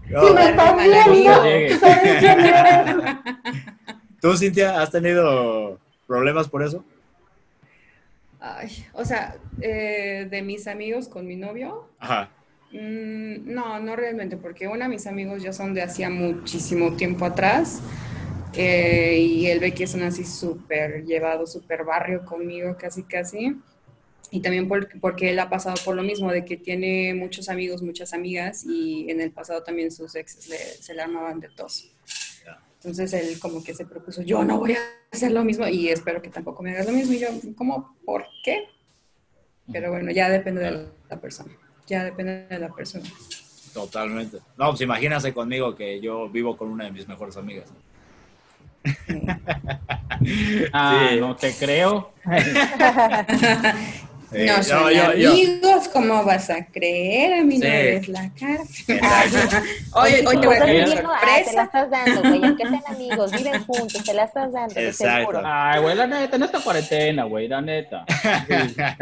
[0.09, 1.79] No, Si me estás viendo.
[1.79, 2.95] ¿sabes quién eres?
[4.21, 6.83] ¿Tú, Cintia, has tenido problemas por eso?
[8.45, 12.29] Ay, o sea, eh, de mis amigos con mi novio, Ajá.
[12.73, 17.81] mm, no, no realmente, porque una, mis amigos ya son de hacía muchísimo tiempo atrás.
[18.55, 23.55] eh, y él ve que son así súper llevado, súper barrio conmigo, casi, casi.
[24.31, 27.81] Y también por- porque él ha pasado por lo mismo, de que tiene muchos amigos,
[27.81, 31.92] muchas amigas, y en el pasado también sus exes le- se le armaban de tos.
[32.83, 34.77] Entonces él como que se propuso, yo no voy a
[35.11, 37.13] hacer lo mismo y espero que tampoco me hagas lo mismo.
[37.13, 37.95] Y yo, ¿cómo?
[38.05, 38.65] ¿Por qué?
[39.71, 41.53] Pero bueno, ya depende de la persona.
[41.87, 43.05] Ya depende de la persona.
[43.73, 44.39] Totalmente.
[44.57, 47.69] No, pues imagínate conmigo que yo vivo con una de mis mejores amigas.
[50.73, 51.19] Ah, Sí.
[51.19, 52.11] no te creo.
[54.33, 57.33] No son yo- yo- amigos, ¿cómo vas a creer?
[57.39, 57.71] A mí no Sí.
[57.71, 58.63] eres la cara.
[59.93, 61.63] Hoy, hoy te voy a dar una Ah, te la sorpresa.
[61.63, 65.19] estás dando, güey, aunque sean amigos, viven juntos, te la estás dando, Exacto.
[65.31, 65.41] seguro.
[65.45, 68.05] Ay, güey, la neta, en esta cuarentena, güey, la neta.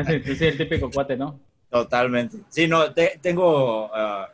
[0.07, 1.39] Sí, sí, sí, el típico cuate, ¿no?
[1.69, 2.37] Totalmente.
[2.49, 4.27] Sí, no, te- tengo ah,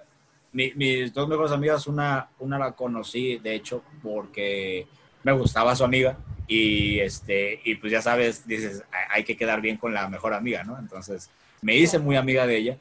[0.53, 4.87] mi- mis dos mejores amigas, una, una la conocí, de hecho, porque
[5.27, 6.17] me gustaba su amiga
[6.47, 10.63] y, este, y pues ya sabes, dices, "Hay- que quedar bien con la mejor amiga,
[10.63, 10.79] ¿no?
[10.79, 11.29] Entonces
[11.61, 12.77] me hice muy amiga de ella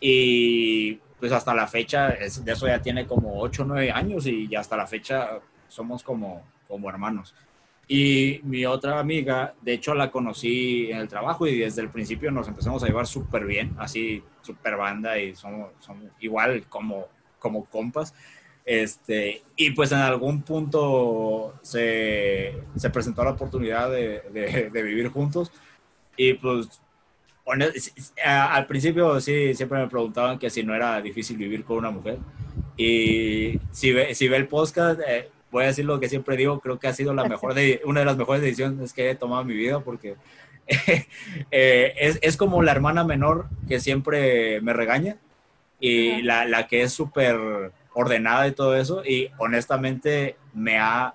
[0.00, 4.26] y pues hasta la fecha, es- de eso ya tiene como 8 o 9 años
[4.26, 7.34] y ya hasta la fecha somos como, como hermanos.
[7.88, 12.30] Y mi otra amiga, de hecho la conocí en el trabajo y desde el principio
[12.30, 17.06] nos empezamos a llevar súper bien, así súper banda y somos, somos igual como,
[17.38, 18.12] como compas.
[18.70, 25.08] Este, y pues en algún punto se, se presentó la oportunidad de, de- de vivir
[25.08, 25.50] juntos.
[26.18, 26.68] Y pues
[28.24, 32.18] al principio sí, siempre me preguntaban que si no era difícil vivir con una mujer.
[32.76, 36.60] Y si ve, si ve el podcast, eh, voy a decir lo que siempre digo,
[36.60, 39.40] creo que ha sido la mejor de, una de las mejores decisiones que he tomado
[39.42, 40.16] en mi vida porque
[41.50, 45.16] eh, es, es como la hermana menor que siempre me regaña
[45.80, 51.12] y la, la que es súper ordenada y todo eso y honestamente me ha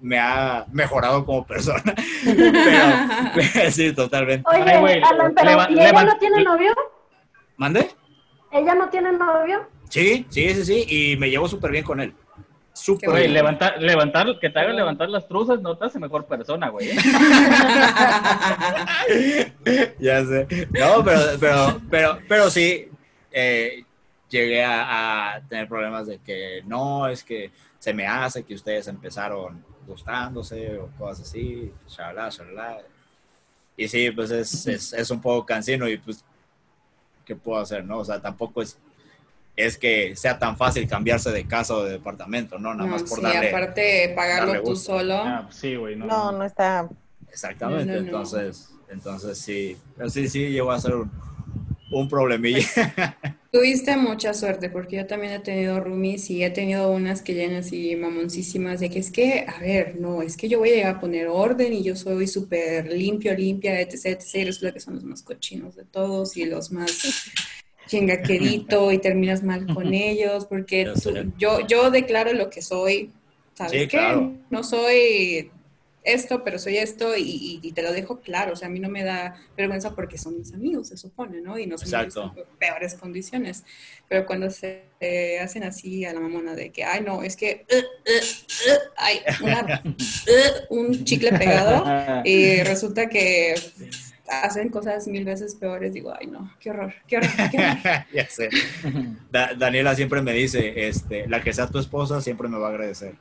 [0.00, 1.82] me ha mejorado como persona
[2.24, 6.74] pero sí totalmente Oye, Alan, pero leva- ¿y ella no tiene novio?
[7.56, 7.90] mande
[8.50, 9.68] ¿Ella no tiene novio?
[9.90, 12.14] sí sí sí sí y me llevo súper bien con él
[12.72, 13.34] súper Güey, bien.
[13.34, 16.90] levantar, levantar, que te hagan levantar las truzas no te hace mejor persona, güey.
[16.90, 16.96] ¿eh?
[19.98, 20.46] ya sé.
[20.78, 22.88] No, pero, pero, pero, pero sí,
[23.32, 23.82] eh,
[24.28, 28.88] llegué a, a tener problemas de que no, es que se me hace que ustedes
[28.88, 32.82] empezaron gustándose o cosas así, shalala, shalala.
[33.76, 36.24] Y sí, pues es, es, es un poco cansino y pues,
[37.24, 37.98] ¿qué puedo hacer, no?
[37.98, 38.76] O sea, tampoco es,
[39.56, 42.74] es que sea tan fácil cambiarse de casa o de departamento, ¿no?
[42.74, 43.48] Nada No, más por sí, darle...
[43.48, 45.14] aparte pagarlo darle tú solo.
[45.16, 45.96] Ah, pues sí, güey.
[45.96, 46.88] No, No, no está.
[47.30, 48.06] Exactamente, No, no, no.
[48.06, 51.10] entonces, entonces sí, pero sí, sí, llegó a ser un,
[51.92, 52.66] un problemilla.
[53.50, 57.56] Tuviste mucha suerte porque yo también he tenido roomies y he tenido unas que llegan
[57.56, 60.96] así mamoncísimas de que es que, a ver, no, es que yo voy a llegar
[60.96, 64.38] a poner orden y yo soy súper limpio, limpia, etc, etc.
[64.42, 66.90] Y resulta que son los más cochinos de todos y los más
[67.86, 73.14] chingaquerito y terminas mal con ellos porque tú- yo, yo declaro lo que soy,
[73.54, 73.98] ¿sabes Sí, qué?
[73.98, 74.34] claro.
[74.50, 75.57] No soy
[76.12, 78.52] esto, pero soy esto y, y- y te lo dejo claro.
[78.52, 81.58] O sea, a mí no me da vergüenza porque son mis amigos, se supone, ¿no?
[81.58, 83.64] Y no en peores condiciones.
[84.08, 87.66] Pero cuando se eh, hacen así a la mamona de que, ay, no, es que
[87.70, 89.82] uh, uh, uh, hay una,
[90.70, 91.84] un chicle pegado
[92.24, 93.54] y resulta que
[94.30, 98.04] hacen cosas mil veces peores, digo, ay, no, qué horror, qué horror, qué horror.
[98.12, 98.50] ya sé.
[99.30, 102.70] Da- Daniela siempre me dice, este, la que sea tu esposa siempre me va a
[102.70, 103.14] agradecer.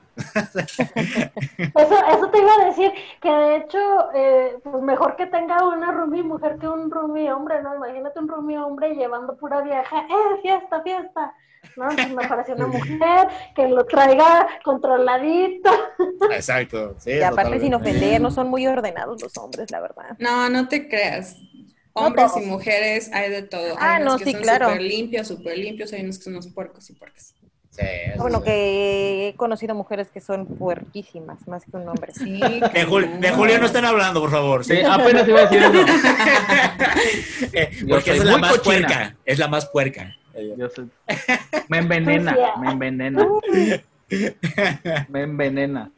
[1.75, 2.91] Eso, eso te iba a decir,
[3.21, 3.77] que de hecho,
[4.13, 7.75] eh, pues mejor que tenga una roomie mujer que un roomie hombre, ¿no?
[7.75, 11.33] Imagínate un roomie hombre llevando pura vieja, ¡eh, fiesta, fiesta!
[11.75, 11.91] ¿No?
[11.91, 15.69] Entonces mejor así una mujer que lo traiga controladito.
[16.29, 16.95] Exacto.
[16.99, 17.75] Sí, Y aparte, sin totalmente.
[17.75, 20.17] ofender, no son muy ordenados los hombres, la verdad.
[20.17, 21.37] No, no te creas.
[21.93, 23.75] Hombres y mujeres hay de todo.
[23.79, 24.67] Ah, hay unos no, que sí, son claro.
[24.67, 27.35] súper limpios, súper limpios, hay unos que son unos puercos y puercos.
[27.77, 27.85] Sí,
[28.17, 28.45] Bueno, sí.
[28.45, 32.11] que he conocido mujeres que son puerquísimas, más que un hombre.
[32.13, 32.39] Sí,
[32.73, 34.65] De, Jul- de Julio no están hablando, por favor.
[34.65, 35.71] Sí, apenas iba a decir eso.
[37.53, 38.87] Eh, Porque es la más cochina.
[38.87, 39.15] puerca.
[39.25, 40.15] Es la más puerca.
[40.57, 40.67] Yo.
[41.69, 43.27] Me envenena, me envenena.
[45.09, 45.91] Me envenena.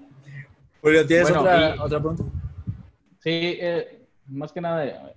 [0.81, 2.23] Julio, ¿tienes Bueno, otra, y- otra pregunta?
[3.19, 3.29] Sí,
[3.61, 5.13] eh, más que nada,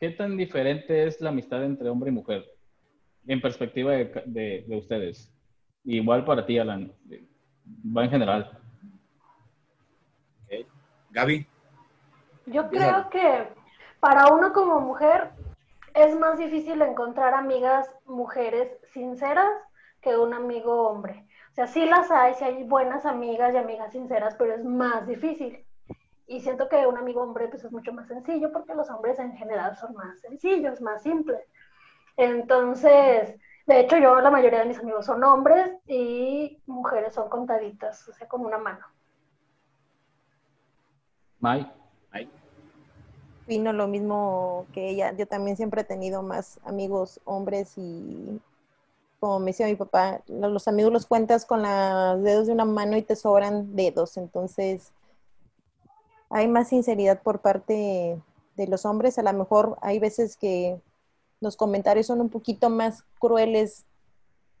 [0.00, 2.44] ¿qué tan diferente es la amistad entre hombre y mujer?
[3.26, 5.30] En perspectiva de- de ustedes.
[5.84, 6.92] Igual para ti, Alan.
[7.96, 8.58] Va en general.
[11.10, 11.46] Gaby.
[12.46, 13.48] Yo creo que
[14.00, 15.30] para uno como mujer
[15.94, 19.48] es más difícil encontrar amigas mujeres sinceras
[20.00, 21.26] que un amigo hombre.
[21.52, 25.06] O sea, sí las hay, sí hay buenas amigas y amigas sinceras, pero es más
[25.06, 25.64] difícil.
[26.26, 29.36] Y siento que un amigo hombre pues es mucho más sencillo porque los hombres en
[29.36, 31.40] general son más sencillos, más simples.
[32.16, 33.36] Entonces,
[33.66, 38.12] de hecho yo la mayoría de mis amigos son hombres y mujeres son contaditas, o
[38.12, 38.84] sea, con una mano.
[41.40, 41.70] Mike.
[43.46, 45.12] Vino lo mismo que ella.
[45.12, 48.40] Yo también siempre he tenido más amigos hombres y
[49.20, 52.64] como me decía mi papá, lo- los amigos los cuentas con los dedos de una
[52.64, 54.16] mano y te sobran dedos.
[54.16, 54.92] Entonces
[56.30, 58.18] hay más sinceridad por parte
[58.56, 59.18] de los hombres.
[59.18, 60.80] A lo mejor hay veces que
[61.44, 63.84] los comentarios son un poquito más crueles,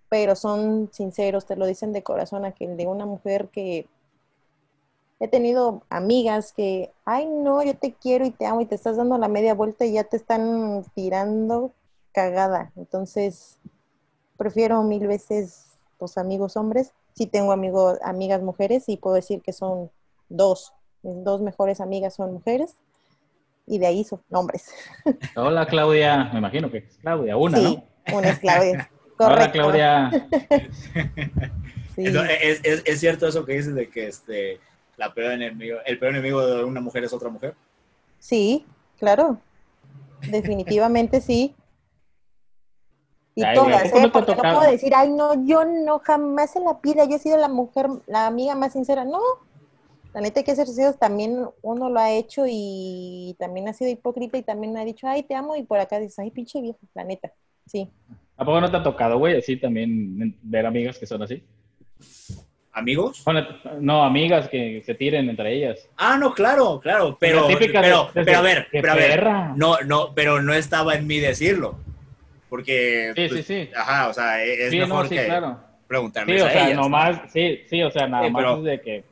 [0.08, 3.88] pero son sinceros, te lo dicen de corazón, a que el de una mujer que
[5.18, 8.96] he tenido amigas que, ay no, yo te quiero y te amo y te estás
[8.96, 11.72] dando la media vuelta y ya te están tirando
[12.12, 12.70] cagada.
[12.76, 13.58] Entonces,
[14.36, 16.92] prefiero mil veces los amigos hombres.
[17.14, 19.90] Sí tengo amigos, amigas mujeres y puedo decir que son
[20.28, 20.74] dos.
[21.02, 22.76] Mis dos mejores amigas son mujeres
[23.66, 24.70] y de ahí son hombres.
[25.36, 28.16] Hola Claudia, me imagino que es Claudia, una, sí, ¿no?
[28.18, 28.90] una es Claudia.
[29.18, 29.52] Hola.
[29.52, 30.10] Claudia.
[31.94, 32.06] Sí.
[32.06, 34.58] Entonces, es, es- es cierto eso que dices de que este,
[34.96, 37.54] la peor enemigo, el peor enemigo de una mujer es otra mujer.
[38.18, 38.66] Sí,
[38.98, 39.38] claro.
[40.30, 41.54] Definitivamente sí.
[43.36, 44.10] Y Ay, güey, ¿a todas, ¿eh?
[44.12, 47.36] Porque no puedo decir, ay, no, yo no, jamás en la vida, yo he sido
[47.36, 49.04] la mujer, la amiga más sincera.
[49.04, 49.20] No,
[50.14, 53.90] la neta hay que ser sinceros, también uno lo ha hecho y también ha sido
[53.90, 56.78] hipócrita y también ha dicho, ay, te amo, y por acá dices, ay, pinche viejo,
[56.94, 57.32] la neta.
[57.66, 57.90] Sí.
[58.36, 61.42] ¿A poco no te ha tocado, güey, así también ver amigas que son así?
[62.72, 63.22] ¿Amigos?
[63.24, 63.46] Bueno,
[63.80, 65.88] no, amigas que se tiren entre ellas.
[65.96, 69.52] Ah, no, claro, claro, pero, de- pero, pero a ver, ¡Qué pero a ver, perra!
[69.56, 71.76] no, no, pero no estaba en mí decirlo,
[72.48, 73.70] porque, Sí, pues, sí, sí.
[73.76, 75.60] Ajá, o sea, es Sí, mejor no, sí, que claro.
[75.86, 76.76] preguntarles Sí, o a sea, ellas.
[76.76, 79.04] nomás, sí, sí, o sea, nada Sí, más de que,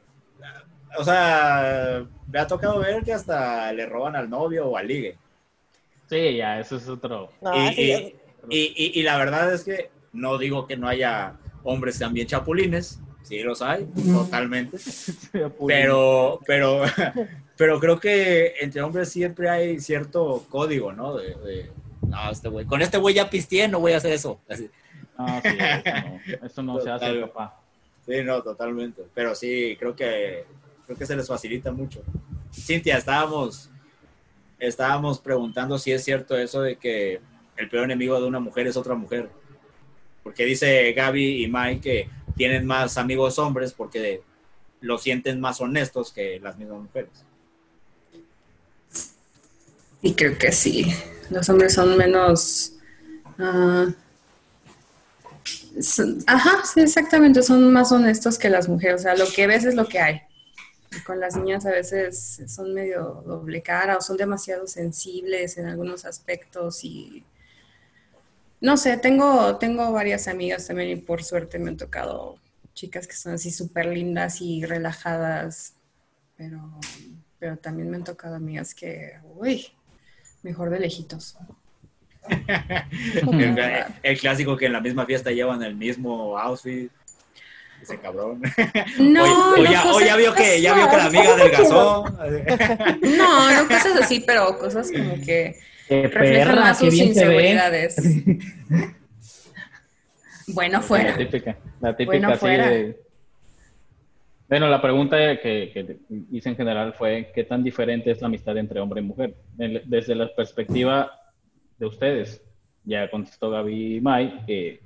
[0.98, 5.16] O sea, me ha tocado ver que hasta le roban al novio o al ligue.
[6.08, 7.30] sí, ya, eso es otro.
[7.40, 10.88] No, y, sí, y- y- y- y la verdad es que no digo que no
[10.88, 11.34] haya
[11.64, 14.76] hombres también chapulines, sí los hay, totalmente.
[15.66, 16.82] Pero, pero,
[17.56, 21.16] pero creo que entre hombres siempre hay cierto código, ¿no?
[21.16, 21.70] De, de,
[22.06, 24.40] no, este güey, con este güey ya pisteé, no voy a hacer eso.
[24.48, 24.68] Así.
[25.18, 25.62] No, sí, eso
[26.32, 27.58] no, eso no se hace, papá.
[28.04, 29.02] Sí, no, totalmente.
[29.14, 30.44] Pero sí, creo que,
[30.86, 32.02] creo que se les facilita mucho.
[32.52, 33.70] Cintia, estábamos,
[34.58, 37.20] estábamos preguntando si es cierto eso de que
[37.56, 39.30] el peor enemigo de una mujer es otra mujer.
[40.22, 44.22] Porque dice Gaby y Mike que tienen más amigos hombres porque
[44.80, 47.24] lo sienten más honestos que las mismas mujeres.
[50.02, 50.92] Y creo que sí.
[51.30, 52.74] Los hombres son menos.
[53.38, 53.86] ah,
[56.26, 57.42] ajá, sí, exactamente.
[57.42, 59.00] Son más honestos que las mujeres.
[59.00, 60.22] O sea, lo que ves es lo que hay.
[61.06, 66.04] Con las niñas a veces son medio doble cara o son demasiado sensibles en algunos
[66.04, 67.24] aspectos y.
[68.60, 72.36] No sé, tengo, tengo varias amigas también y por suerte me han tocado
[72.74, 75.74] chicas que son así súper lindas y relajadas,
[76.36, 76.70] pero,
[77.38, 79.66] pero también me han tocado amigas que, uy,
[80.42, 81.36] mejor de lejitos.
[83.32, 83.58] el,
[84.02, 86.90] el clásico que en la misma fiesta llevan el mismo outfit.
[87.82, 88.40] Ese cabrón.
[88.98, 91.34] No, o, o no ya, o cosas- ya vio que, ya vio que la amiga
[91.34, 92.04] adelgazó.
[93.18, 95.56] No, no cosas así, pero cosas como que
[95.88, 96.60] ¡Qué reflejan perra!
[96.60, 97.96] más ¡Qué sus inseguridades.
[100.48, 101.16] Bueno, La fuera.
[101.16, 102.68] típica, la típica Bueno, así fuera.
[102.68, 103.00] de...
[104.48, 105.96] Bueno, la pregunta que, que
[106.30, 109.34] hice en general fue, ¿qué tan diferente es la amistad entre hombre y mujer?
[109.56, 111.10] Desde la perspectiva
[111.78, 112.42] de ustedes.
[112.84, 114.80] Ya contestó Gaby y Mai, eh,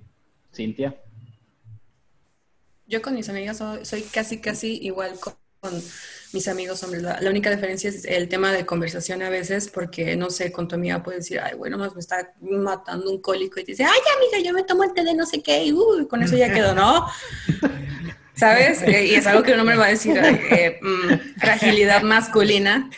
[0.55, 0.94] Cintia.
[2.87, 5.34] Yo con mis amigas soy, soy casi, casi igual con,
[6.32, 7.03] mis amigos hombres.
[7.03, 10.74] La, única diferencia es el tema de conversación a veces, porque no sé, con tu
[10.74, 14.01] amiga puedes decir, ay, bueno, más me está matando un cólico y te dice, ay,
[14.16, 16.53] amiga, yo me tomo el té de no sé qué, y uh, con eso ya
[16.53, 17.07] quedó, ¿no?
[18.34, 18.82] ¿Sabes?
[18.82, 22.91] Eh, y es algo que un hombre va a decir, ay, eh, mm, fragilidad masculina.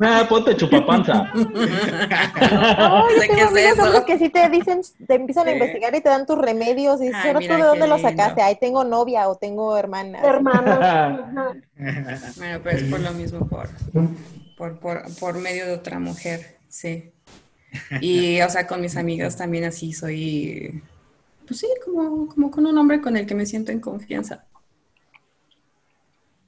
[0.00, 1.30] Ah, ponte chupapanza.
[1.34, 3.82] No, yo sé tengo qué es eso.
[3.84, 5.56] hombres que sí te dicen, te empiezan a Sí.
[5.56, 7.86] investigar y te dan tus remedios y dices, Ay, "¿Ahora mira tú de qué dónde
[7.88, 8.10] lo lindo.
[8.10, 8.42] sacaste?
[8.42, 10.20] Ay, tengo novia o tengo hermana.
[10.22, 10.78] Hermanos.
[10.82, 11.54] ajá.
[12.36, 13.68] Bueno, pero es por lo mismo, por,
[14.56, 17.10] por, por, por medio de otra mujer, sí.
[18.00, 20.82] Y, o sea, con mis amigas también así soy,
[21.46, 24.44] pues sí, como, como con un hombre con el que me siento en confianza.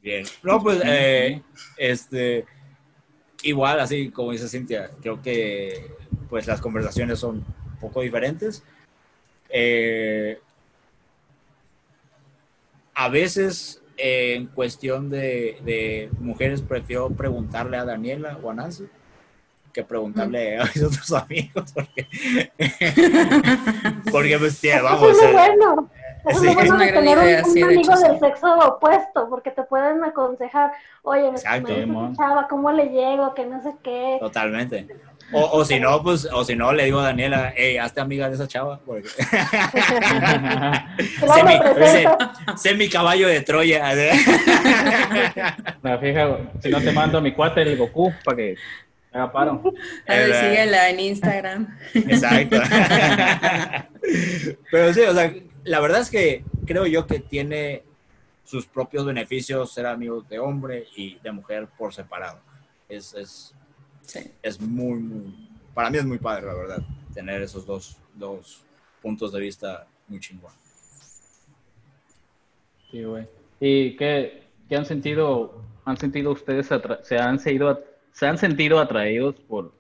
[0.03, 0.25] Bien.
[0.45, 1.43] No, pues, eh,
[1.77, 2.45] este,
[3.49, 5.91] igual, así como dice Cintia, creo que
[6.29, 8.63] pues las conversaciones son un poco diferentes.
[9.49, 10.39] Eh,
[12.95, 18.87] a veces, eh, en cuestión de, de mujeres, prefiero preguntarle a Daniela o a Nancy
[19.77, 22.09] que preguntarle a mis otros amigos, porque,
[24.11, 25.91] porque pues, tía, vamos, es eh, bueno.
[26.27, 28.01] Eso sí, es bueno una de gran tener un- idea, un, sí, de amigo hecho,
[28.01, 28.19] del sí.
[28.21, 30.73] sexo opuesto, porque te pueden aconsejar,
[31.03, 31.73] oye, me Exacto.
[31.73, 33.35] esa chava, ¿cómo le llego?
[33.35, 34.17] Que no sé qué.
[34.21, 34.87] Totalmente.
[35.33, 38.29] O, o si no, pues, o si no, le digo a Daniela, hey, hazte amiga
[38.29, 38.79] de esa chava.
[38.87, 39.09] Porque...
[41.27, 42.33] Sé, me mi, sé, presenta.
[42.57, 43.93] sé mi caballo de Troya.
[45.83, 48.57] Me fija, si no te mando a mi cuate el Goku para que
[49.13, 49.63] Haga paro.
[50.07, 51.79] A ver, síguela en Instagram.
[51.95, 52.59] Exacto.
[54.71, 55.33] Pero sí, o sea,
[55.67, 57.83] la verdad es que creo yo que tiene
[58.45, 62.41] sus propios beneficios ser amigo de hombre y de mujer por separado.
[62.89, 63.53] Es, es,
[64.03, 64.21] Sí.
[64.41, 66.79] es muy, muy, para mí es muy padre, la verdad,
[67.13, 68.63] tener esos dos, dos
[69.03, 70.53] puntos de vista muy chingón.
[72.91, 73.27] Sí, güey.
[73.59, 75.61] ¿Y qué, qué han sentido?
[75.85, 76.69] ¿Han sentido ustedes,
[77.03, 79.73] se han, seguido, se han sentido atraídos por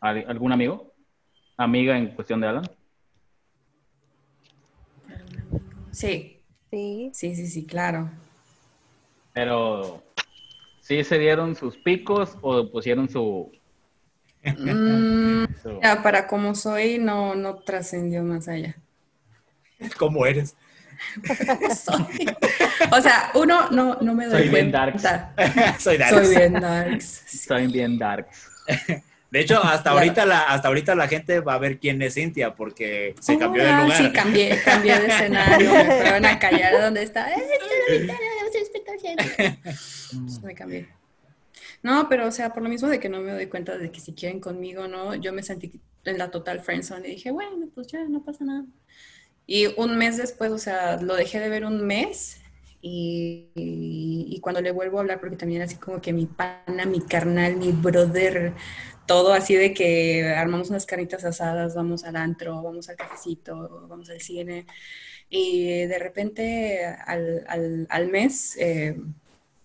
[0.00, 0.90] al- algún amigo?
[1.58, 2.64] Amiga en cuestión de Alan.
[5.94, 7.10] Sí, Sí.
[7.12, 8.10] sí, sí, sí, claro.
[9.32, 10.02] Pero,
[10.80, 13.52] ¿sí se dieron sus picos o pusieron su...
[14.56, 18.76] Mm, su- ya, para como soy, no, no trascendió más allá.
[19.98, 20.56] ¿Cómo eres?
[21.84, 22.36] Soy-
[22.92, 25.34] O sea, uno no, no me doy Soy bien cuenta.
[25.78, 26.10] Soy Dax.
[26.10, 27.22] Soy bien darks.
[27.26, 28.50] Soy bien darks.
[29.34, 29.98] De hecho, hasta Claro.
[29.98, 33.38] ahorita la, hasta ahorita la gente va a ver quién es Cintia porque se Oh,
[33.40, 33.98] cambió de ah, lugar.
[33.98, 35.70] Sí, cambié, cambié de escenario.
[35.74, 37.26] Me fueron a callar donde está.
[40.10, 40.88] Pues me cambié.
[41.82, 44.00] No, pero o sea, por lo mismo de que no me doy cuenta de que
[44.00, 45.14] si quieren conmigo, ¿no?
[45.16, 48.64] Yo me sentí en la total friendzone y dije, bueno, pues ya, no pasa nada.
[49.46, 52.38] Y un mes después, o sea, lo dejé de ver un mes
[52.80, 56.86] y, y- y cuando le vuelvo a hablar, porque también así como que mi pana,
[56.86, 58.54] mi carnal, mi brother,
[59.06, 64.10] todo así de que armamos unas carnitas asadas, vamos al antro, vamos al cafecito, vamos
[64.10, 64.66] al cine.
[65.28, 68.96] Y de repente al, al- al mes eh,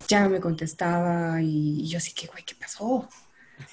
[0.07, 3.07] ya me contestaba y yo así que, güey, ¿qué pasó?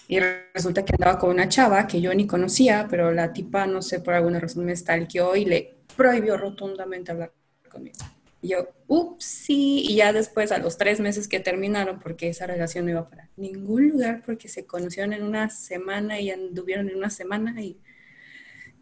[0.08, 0.18] Y
[0.54, 4.00] resulta que andaba con una chava que yo ni conocía, pero la tipa, no sé,
[4.00, 7.32] por alguna razón me stalkeó y le prohibió rotundamente hablar
[7.70, 7.98] conmigo.
[8.46, 12.46] Y yo, ups, sí, y ya después a los tres meses que terminaron, porque esa
[12.46, 16.96] relación no iba para ningún lugar, porque se conocieron en una semana y anduvieron en
[16.96, 17.80] una semana y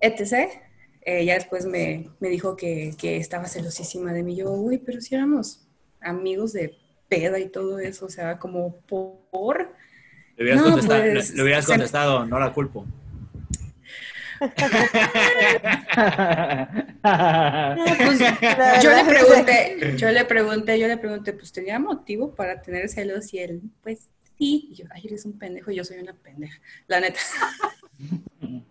[0.01, 0.51] etc.
[1.01, 4.37] eh, ya después me, me dijo que, que estaba celosísima de mí.
[4.37, 5.67] Yo, uy, pero si éramos
[6.01, 6.77] amigos de
[7.09, 9.73] peda y todo eso, o sea, como por...
[10.37, 12.85] Le hubieras, No, contestado, pues, le, le hubieras se- contestado, no la culpo.
[17.05, 18.19] No, pues,
[18.83, 23.33] yo le pregunté, yo le pregunté, yo le pregunté, pues tenía motivo para tener celos
[23.35, 24.69] y él, pues sí.
[24.71, 26.61] Y yo, ay, eres un pendejo y yo soy una pendeja.
[26.87, 27.21] La neta.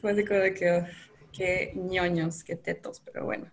[0.00, 0.86] Fue así como de que, oh,
[1.32, 3.50] qué ñoños, qué tetos, pero bueno.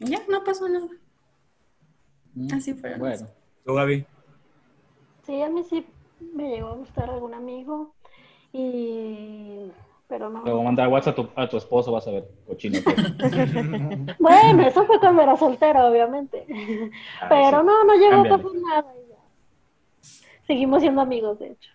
[0.00, 0.88] Ya, no pasó nada.
[2.52, 2.98] Así fueron.
[2.98, 3.26] Bueno,
[3.64, 4.06] ¿Tú, Gaby?
[5.24, 5.86] Sí, a mí sí
[6.34, 7.94] me llegó a gustar algún amigo
[8.56, 9.70] y
[10.06, 10.42] pero no.
[10.44, 12.78] luego mandar WhatsApp a tu, a tu esposo, vas a ver, cochino.
[14.18, 16.46] Bueno, eso fue cuando era soltera, obviamente.
[16.48, 17.66] Ay, Pero sí.
[17.66, 18.94] no, no llegó a pasar nada.
[18.96, 19.16] y ya.
[20.46, 21.70] Seguimos siendo amigos, de hecho.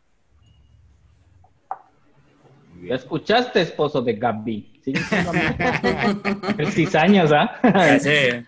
[2.84, 4.82] ¿Ya escuchaste, esposo de Gaby?
[5.30, 6.18] Amigos.
[6.58, 8.00] El cizañas, ¿ah?
[8.00, 8.46] Sí,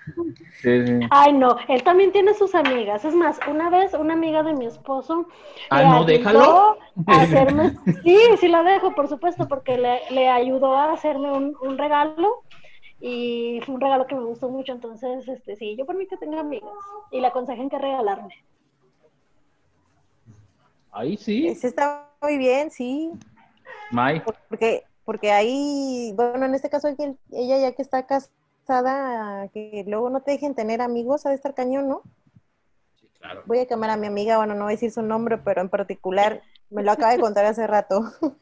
[0.61, 0.99] sí.
[1.09, 3.03] Ay, no, él también tiene sus amigas.
[3.05, 5.27] Es más, una vez una amiga de mi esposo.
[5.69, 6.77] Ah, le no, ayudó déjalo.
[7.07, 11.55] a hacerme- Sí, sí la dejo, por supuesto, porque le, le ayudó a hacerme un,
[11.61, 12.43] un regalo
[12.99, 14.71] y fue un regalo que me gustó mucho.
[14.71, 16.69] Entonces, este, sí, yo por mí que tenga amigas
[17.11, 18.33] y le aconsejan que regalarme.
[20.91, 23.11] Ahí sí, Ese está muy bien, sí.
[23.91, 24.21] May.
[24.49, 30.21] Porque, porque ahí, bueno, en este caso ella ya que está casada, que luego no
[30.21, 32.01] te dejen tener amigos, ha de estar cañón, ¿no?
[32.99, 33.43] Sí, claro.
[33.45, 35.69] Voy a quemar a mi amiga, bueno, no voy a decir su nombre, pero en
[35.69, 38.03] particular me lo acaba de contar hace rato.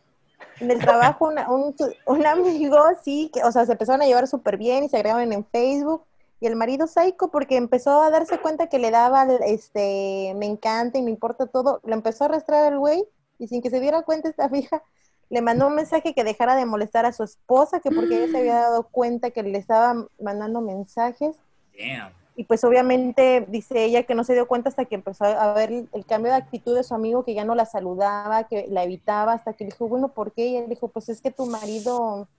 [0.61, 1.73] En el trabajo, una- un,
[2.05, 5.31] un amigo, sí, que, o sea, se empezaron a llevar súper bien y se agregaron
[5.31, 6.03] en Facebook.
[6.41, 10.97] Y el marido psycho, porque empezó a darse cuenta que le daba, este, me encanta
[10.97, 13.05] y me importa todo, lo empezó a arrastrar al güey
[13.37, 14.83] y sin que se diera cuenta esta vieja,
[15.29, 18.39] le mandó un mensaje que dejara de molestar a su esposa, que porque ella se
[18.39, 21.35] había dado cuenta que le estaba mandando mensajes.
[21.77, 22.11] Damn.
[22.35, 25.71] Y pues obviamente dice ella que no se dio cuenta hasta que empezó a ver
[25.71, 29.33] el, cambio de actitud de su amigo, que ya no la saludaba, que la evitaba,
[29.33, 30.47] hasta que le dijo, bueno, ¿por qué?
[30.47, 32.29] Y él dijo, pues es que tu marido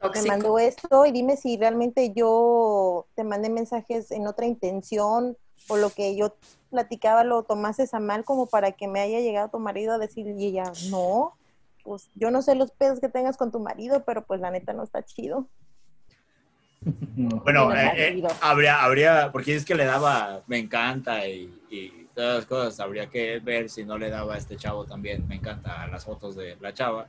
[0.00, 0.28] me Tóxico.
[0.28, 5.36] mandó esto y dime si realmente yo te mandé mensajes en otra intención
[5.68, 6.32] o lo que yo
[6.70, 10.26] platicaba lo tomases a mal como para que me haya llegado tu marido a decir
[10.26, 11.34] y ella, no,
[11.88, 14.74] pues yo no sé los pedos que tengas con tu marido, pero pues la neta
[14.74, 15.46] no está chido.
[17.16, 22.36] Bueno, eh, eh, habría, habría, porque es que le daba, me encanta y, y todas
[22.36, 25.86] las cosas, habría que ver si no le daba a este chavo también, me encanta
[25.88, 27.06] las fotos de la chava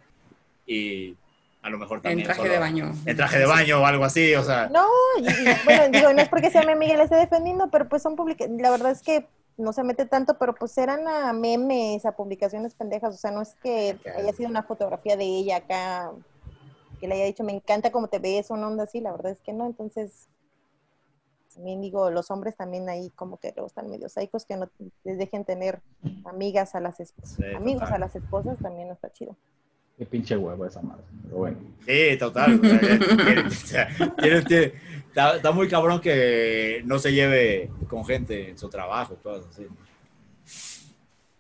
[0.66, 1.16] y
[1.62, 2.92] a lo mejor En también traje solo- de baño.
[3.06, 4.88] En traje de baño o algo así, o sea, No,
[5.20, 7.90] y, y, bueno, digo, no es porque sea mi amiga y la esté defendiendo, pero
[7.90, 9.28] pues son publicaciones, la verdad es que
[9.60, 13.42] no se mete tanto, pero pues eran a memes, a publicaciones pendejas, o sea, no
[13.42, 14.20] es que Claro.
[14.20, 16.12] haya sido una fotografía de ella acá,
[17.00, 19.40] que le haya dicho, me encanta cómo te ves, una onda así, la verdad es
[19.42, 20.28] que no, entonces,
[21.54, 24.70] también digo, los hombres también ahí como que luego están medio psicos, que no
[25.04, 25.82] les dejen tener
[26.26, 27.96] amigas a las esposas, Sí, amigos total.
[27.96, 29.36] a las esposas, también no está chido.
[30.00, 31.04] Qué pinche huevo esa madre.
[31.24, 31.58] Pero bueno.
[31.86, 32.60] Sí, total.
[32.60, 33.88] o sea, tiene- o sea,
[34.22, 34.74] tiene- tiene-
[35.10, 39.68] está, está muy cabrón que no se lleve con gente en su trabajo, cosas así.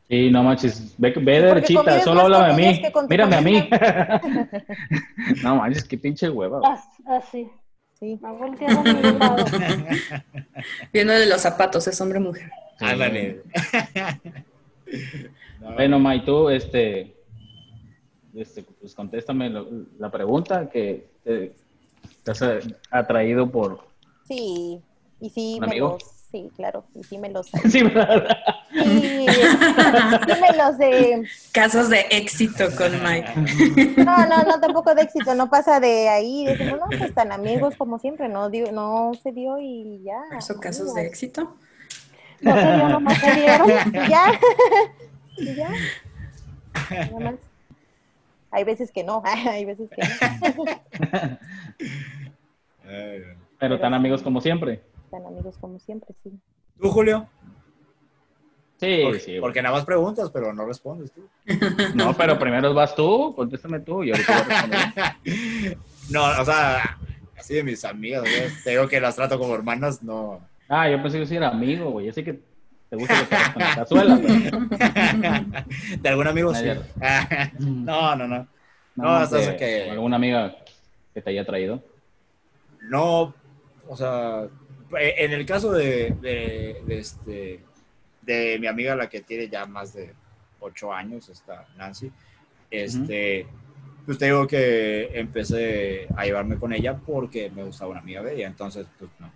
[0.09, 2.81] Sí, no manches, ve, ve derechita, solo háblame a mí.
[3.09, 3.69] Mírame a mí.
[5.43, 6.59] no manches, qué pinche hueva.
[6.63, 7.49] As- Así,
[7.99, 8.17] Sí.
[10.93, 12.49] Viéndole los zapatos, es hombre o mujer.
[12.79, 13.41] Ándale.
[15.59, 17.13] No, Bueno, May, tú, este,
[18.35, 19.67] este, pues contéstame lo-
[19.97, 21.53] la pregunta que te,
[22.23, 22.41] te has
[22.91, 23.79] atraído por...
[24.27, 24.81] Sí,
[25.19, 25.89] y sí ¿Un me amigo?
[25.91, 28.37] los, sí, claro, y sí me los, Sí, ¿verdad?
[28.71, 33.33] sí, sí me los de, Casos de éxito con Mike.
[33.97, 37.75] no, no, no, tampoco de éxito, no pasa de ahí, decimos, no, pues tan amigos
[37.75, 40.21] como siempre, no, dio, no se dio y ya.
[40.37, 41.55] ¿Eso casos de éxito?
[42.41, 43.69] No se dio, nomás se dieron.
[43.69, 44.31] Y ya,
[45.37, 45.69] y ya.
[46.89, 47.48] Nada más.
[48.51, 50.01] Hay veces que no, hay veces que
[50.57, 51.37] no,
[53.59, 54.81] Pero tan amigos como siempre.
[55.11, 56.31] tan amigos como siempre, sí.
[56.81, 57.27] ¿Tú, Julio?
[58.77, 59.31] Sí, Porque, sí.
[59.31, 59.41] güey.
[59.41, 61.27] porque nada más preguntas, pero no respondes tú.
[61.95, 65.77] No, pero primero vas tú, contéstame tú y ahorita voy a responder.
[66.09, 66.97] No, o sea,
[67.37, 70.39] así de mis amigas, güey, te digo que las trato como hermanas, no.
[70.67, 72.07] Ah, yo pensé que sí era amigo, güey.
[72.07, 72.39] Yo sé que
[72.89, 76.01] te gusta que con la cazuela, pero...
[76.01, 76.65] De algún amigo sí.
[77.59, 78.47] No, no, no.
[78.95, 80.55] No, No, de- que- ¿Alguna amiga
[81.13, 81.83] que te haya traído?
[82.89, 83.33] No,
[83.87, 84.47] o sea,
[84.91, 87.59] en el caso de, de, de este,
[88.21, 90.13] de mi amiga, la que tiene ya más de
[90.59, 92.11] ocho años, está Nancy,
[92.71, 93.47] este,
[94.05, 98.35] pues te digo que empecé a llevarme con ella porque me gustaba una amiga de
[98.35, 99.31] ella, entonces, pues no,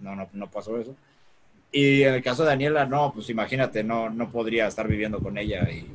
[0.00, 0.94] no, no, no pasó eso.
[1.78, 5.36] Y en el caso de Daniela, no, pues imagínate, no, no podría estar viviendo con
[5.36, 5.86] ella y,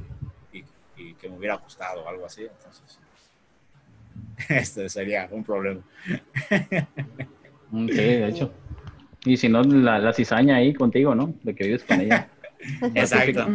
[0.56, 0.64] y-
[0.96, 3.00] y que me hubiera gustado o algo así, entonces,
[4.50, 5.82] este sería un problema.
[7.72, 8.54] Mm, Sí, de hecho.
[9.26, 11.34] Y si no, la, la cizaña ahí contigo, ¿no?
[11.44, 12.28] De que vives con ella.
[12.94, 13.48] Exacto,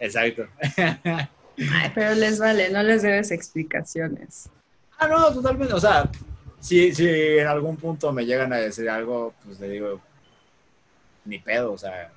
[0.00, 0.48] exacto.
[0.96, 4.50] Ay, pero les vale, no les debes explicaciones.
[4.98, 5.72] Ah, no, totalmente.
[5.74, 6.10] O sea,
[6.58, 10.00] si, si en algún punto me llegan a decir algo, pues le digo,
[11.24, 11.72] ni pedo.
[11.72, 12.12] O sea,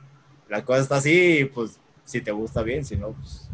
[0.50, 3.48] la cosa está así, pues si te gusta bien, si no, pues,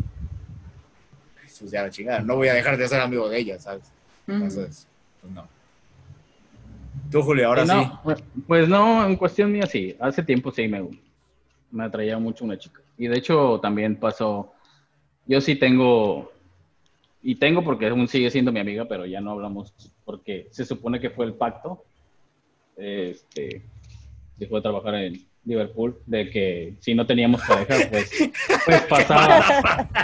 [1.59, 2.21] pues ya la chingada.
[2.21, 3.91] No voy a dejar de ser amigo de ella, ¿sabes?
[4.27, 4.87] Entonces,
[5.21, 5.47] pues no.
[7.11, 7.75] Tú, Julio, ahora Sí, sí.
[7.75, 9.95] no, pues- Pues no, en cuestión mía sí.
[9.99, 10.87] Hace tiempo sí me,
[11.71, 12.81] me atraía mucho una chica.
[12.97, 14.53] Y de hecho también pasó,
[15.25, 16.31] yo sí tengo,
[17.21, 19.73] y tengo porque aún sigue siendo mi amiga, pero ya no hablamos
[20.05, 21.83] porque se supone que fue el pacto.
[22.77, 23.63] Este,
[24.37, 28.11] dejó de trabajar en Liverpool, de que si no teníamos pareja, pues,
[28.65, 29.41] pues pasaba.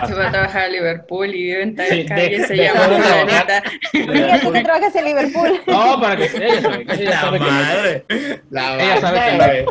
[0.08, 2.64] Se va a trabajar a Liverpool y vive en tal Sí, de- calle, se de-
[2.64, 3.64] llama de- Fulanita.
[3.94, 5.62] Mira, tú que trabajas en Liverpool.
[5.68, 9.66] No, para que ella sabe, ella La sabe que no hay- Ella sabe que madre.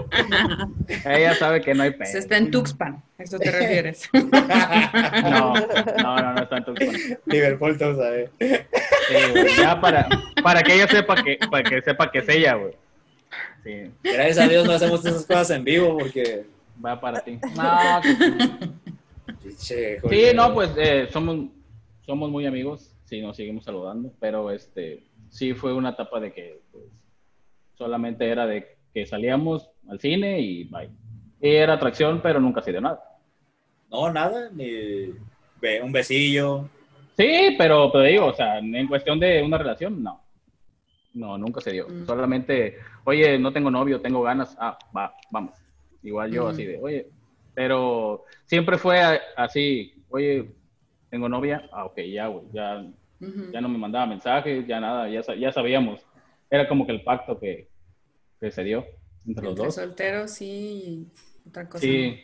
[1.18, 2.18] ella sabe que no hay Se pedo.
[2.18, 4.08] está en Tuxpan, ¿a eso te refieres?
[4.12, 6.96] No, no, no, no está en Tuxpan.
[7.26, 8.30] Liverpool, tú sabes.
[8.38, 10.06] Sí, güey, ya para,
[10.42, 12.72] para que ella sepa que, para que sepa que es ella, güey.
[13.64, 16.44] Sí, Gracias a Dios no hacemos esas cosas en vivo porque.
[16.84, 17.38] va para ti.
[17.56, 18.68] No, que-
[19.42, 21.48] Pinche, sí, no, pues eh, somos,
[22.04, 26.60] somos muy amigos, sí, nos seguimos saludando, pero este, sí fue una etapa de que
[26.70, 26.84] pues,
[27.74, 30.90] solamente era de que salíamos al cine y bye.
[31.40, 33.02] Y era atracción, pero nunca se dio nada.
[33.90, 35.10] No, nada, ni
[35.82, 36.68] un besillo.
[37.16, 40.20] Sí, pero te digo, o sea, en cuestión de una relación, no.
[41.14, 41.86] No, nunca se dio.
[41.88, 42.06] Mm.
[42.06, 45.58] Solamente, oye, no tengo novio, tengo ganas, ah, va, vamos.
[46.02, 47.08] Igual yo así de, oye,
[47.54, 49.00] pero siempre fue
[49.36, 50.50] así, oye,
[51.10, 52.84] tengo novia, ah, ok, ya, güey, ya,
[53.52, 56.00] ya no me mandaba mensajes, ya nada, ya, ya sabíamos.
[56.50, 57.68] Era como que el pacto que,
[58.40, 58.84] que se dio
[59.26, 59.74] entre los dos.
[59.74, 61.08] solteros y
[61.48, 61.80] otra cosa.
[61.80, 62.20] Sí,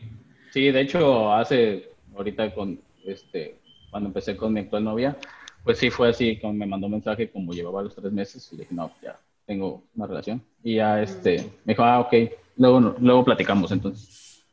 [0.51, 3.59] sí, de hecho, hace, ahorita con, este,
[3.91, 5.17] cuando empecé con mi actual novia,
[5.65, 8.75] pues sí fue así, como me mandó mensaje como llevaba los tres meses y dije,
[8.75, 9.19] no, ya
[9.51, 10.41] tengo una relación.
[10.63, 12.15] Y ya, este, me dijo, ah, ok,
[12.57, 14.47] luego, luego platicamos entonces.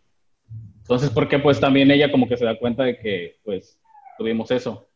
[0.80, 3.80] Entonces, porque pues también ella como que se da cuenta de que, pues,
[4.18, 4.88] tuvimos eso.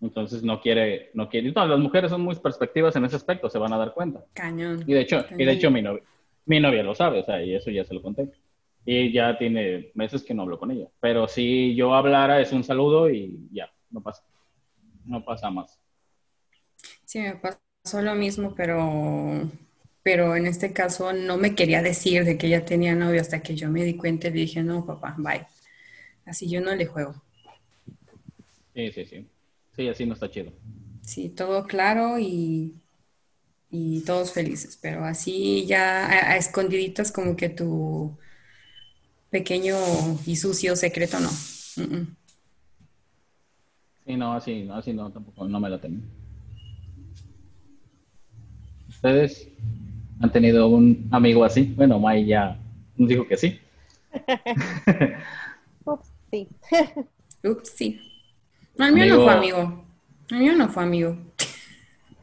[0.00, 3.58] Entonces no quiere, no quiere, todas las mujeres son muy perspectivas en ese aspecto, se
[3.58, 4.24] van a dar cuenta.
[4.34, 4.84] Cañón.
[4.86, 6.04] Y de hecho, y de hecho mi novia,
[6.46, 8.30] mi novia lo sabe, o sea, y eso ya se lo conté.
[8.84, 10.86] Y ya tiene meses que no hablo con ella.
[11.00, 14.22] Pero si yo hablara, es un saludo y ya, no pasa.
[15.04, 15.80] No pasa más.
[17.04, 17.34] Sí, me
[17.82, 19.50] pasó lo mismo, pero,
[20.02, 23.54] pero en este caso no me quería decir de que ella tenía novio hasta que
[23.56, 25.46] yo me di cuenta y dije, no, papá, bye.
[26.26, 27.22] Así yo no le juego.
[28.74, 29.30] Sí, sí, sí.
[29.76, 30.52] Sí, así no está chido.
[31.02, 32.80] Sí, todo claro y,
[33.70, 38.18] y todos felices, pero así ya a, a escondiditas como que tu
[39.30, 39.76] pequeño
[40.26, 41.30] y sucio secreto no.
[41.76, 42.16] Mm, mm.
[44.04, 46.02] Sí, no, así, no, así no, tampoco, no me la tengo.
[49.02, 49.48] ¿Ustedes
[50.20, 51.74] han tenido un amigo así?
[51.76, 52.56] Bueno, May ya
[52.96, 53.58] nos dijo que sí.
[55.84, 56.48] Ups, sí.
[57.44, 58.00] Ups, sí.
[58.78, 59.84] No, el mío no fue amigo.
[60.30, 61.18] El mío no fue amigo.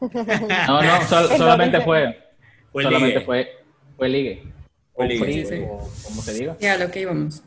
[0.00, 2.18] No, no, sol- solamente fue,
[2.72, 3.26] Fue solamente ligue.
[3.26, 3.48] fue,
[3.98, 4.42] fue ligue.
[4.94, 5.62] Fue ligue, free, sí, sí.
[5.68, 6.56] o como se diga.
[6.58, 7.42] Ya, a lo que íbamos.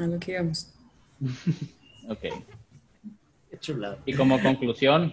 [0.00, 0.72] A lo que íbamos.
[2.08, 2.20] Ok.
[3.50, 3.98] Qué chulada.
[4.06, 5.12] Y como conclusión,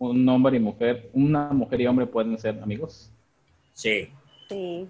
[0.00, 3.10] un hombre y mujer, una mujer y hombre pueden ser amigos.
[3.74, 4.10] Sí.
[4.48, 4.88] Sí.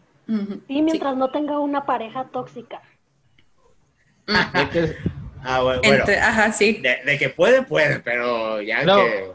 [0.68, 2.80] Sí, mientras no tenga una pareja tóxica.
[4.72, 4.94] Que-
[5.42, 5.96] Ah, bueno, bueno.
[6.00, 6.74] Entre- ajá, sí.
[6.82, 8.96] De, de que puede, puede, pero ya No.
[8.96, 9.32] que...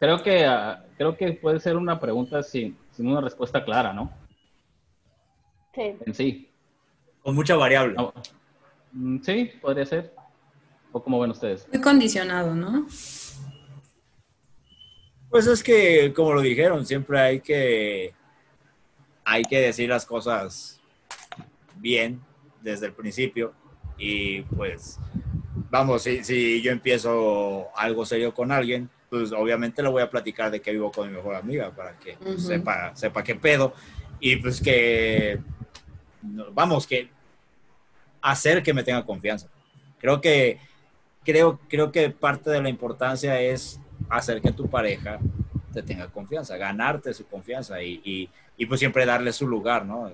[0.00, 4.10] creo que ah, creo que puede ser una pregunta sin, sin una respuesta clara, ¿no?
[5.74, 5.94] Sí.
[6.04, 6.50] En sí.
[7.22, 7.94] Con mucha variable.
[7.94, 8.12] No.
[8.92, 10.12] Mm, Sí, podría ser.
[10.92, 11.66] ¿O como ven ustedes?
[11.72, 12.86] Muy condicionado, ¿no?
[15.34, 18.14] Pues es que, como lo dijeron, siempre hay que,
[19.24, 20.80] hay que decir las cosas
[21.74, 22.20] bien
[22.62, 23.52] desde el principio.
[23.98, 25.00] Y pues,
[25.72, 30.52] vamos, si, si yo empiezo algo serio con alguien, pues obviamente le voy a platicar
[30.52, 33.74] de que vivo con mi mejor amiga para que pues, sepa, sepa qué pedo.
[34.20, 35.40] Y pues que,
[36.52, 37.08] vamos, que
[38.22, 39.48] hacer que me tenga confianza.
[39.98, 40.60] Creo que,
[41.24, 45.18] creo, creo que parte de la importancia es hacer que tu pareja
[45.72, 50.12] te tenga confianza, ganarte su confianza y, y, y, pues siempre darle su lugar, ¿no?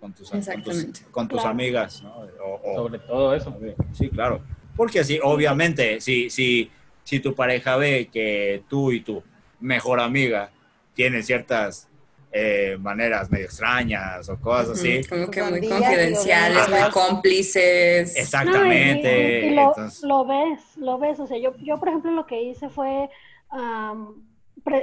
[0.00, 1.00] Con tus, con tus, Exactamente.
[1.10, 1.50] con tus Claro.
[1.50, 2.14] amigas, ¿no?
[2.42, 3.54] O- o- Sobre todo eso.
[3.92, 4.40] Sí, claro.
[4.74, 6.70] Porque así, obviamente, si, si,
[7.04, 9.22] si tu pareja ve que tú y tu
[9.60, 10.50] mejor amiga
[10.94, 11.89] tienen ciertas
[12.32, 18.16] eh, maneras medio extrañas o cosas así, Como que muy Escondidas y confidenciales, muy cómplices.
[18.16, 19.40] exactamente.
[19.42, 21.18] No, y- y lo, entonces- lo ves, lo ves.
[21.20, 23.08] O sea, yo, yo por ejemplo, lo que hice fue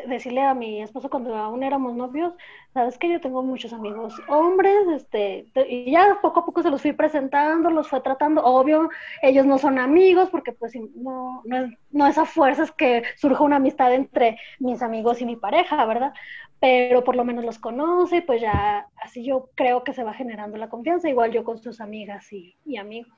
[0.07, 2.33] decirle a mi esposo cuando aún éramos novios,
[2.73, 6.69] sabes que yo tengo muchos amigos hombres, este, te- y ya poco a poco se
[6.69, 8.43] los fui presentando, los fue tratando.
[8.43, 8.89] Obvio,
[9.21, 13.43] ellos no son amigos porque pues no, no, es, no es a fuerzas que surja
[13.43, 16.13] una amistad entre mis amigos y mi pareja, ¿verdad?
[16.59, 20.57] Pero por lo menos los conoce, pues ya así yo creo que se va generando
[20.57, 23.13] la confianza, igual yo con sus amigas y, y amigos.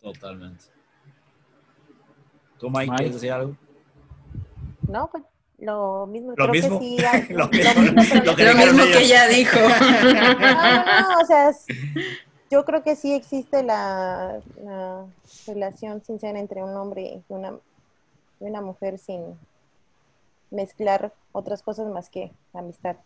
[0.00, 0.64] Totalmente.
[2.58, 2.96] ¿Tú, Mike, Mike.
[2.96, 3.54] quieres decir algo?
[4.88, 5.22] No, pues
[5.60, 6.30] lo mismo.
[6.30, 6.78] Lo creo mismo.
[6.80, 6.96] que sí.
[7.30, 8.22] Lo lo mismo.
[8.24, 9.02] Lo que Lo dijeron mismo que ellos.
[9.02, 9.58] ella dijo.
[10.14, 11.66] No, no, no, o sea, es-
[12.50, 15.04] yo creo que sí existe la, la
[15.46, 17.54] relación sincera entre un hombre y una,
[18.40, 19.38] y una mujer sin
[20.50, 22.96] mezclar otras cosas más que la amistad.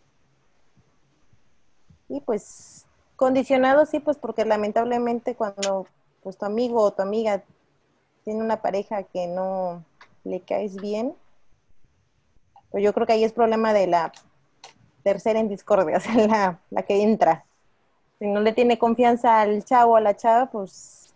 [2.09, 2.85] Y pues
[3.15, 5.87] condicionado sí, pues porque lamentablemente cuando
[6.23, 7.43] pues tu amigo o tu amiga
[8.23, 9.83] tiene una pareja que no
[10.23, 11.13] le caes bien,
[12.75, 14.11] pues yo creo que ahí es problema de la
[15.01, 17.45] tercera en discordia, o sea, la, la que entra.
[18.19, 21.13] Si no le tiene confianza al chavo o a la chava, pues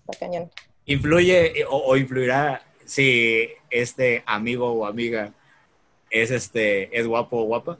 [0.00, 0.50] está cañón.
[0.84, 5.32] ¿Influye o, o influirá si este amigo o amiga
[6.10, 7.78] es, este, es guapo o guapa?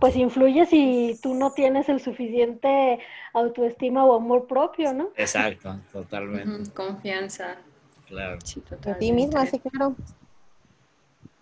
[0.00, 3.00] pues influye si tú no tienes el suficiente
[3.34, 5.10] autoestima o amor propio, ¿no?
[5.16, 6.70] Exacto, totalmente.
[6.72, 7.58] Confianza.
[8.06, 8.38] Claro.
[8.44, 9.00] Sí, totalmente.
[9.00, 9.94] ti misma, sí, claro.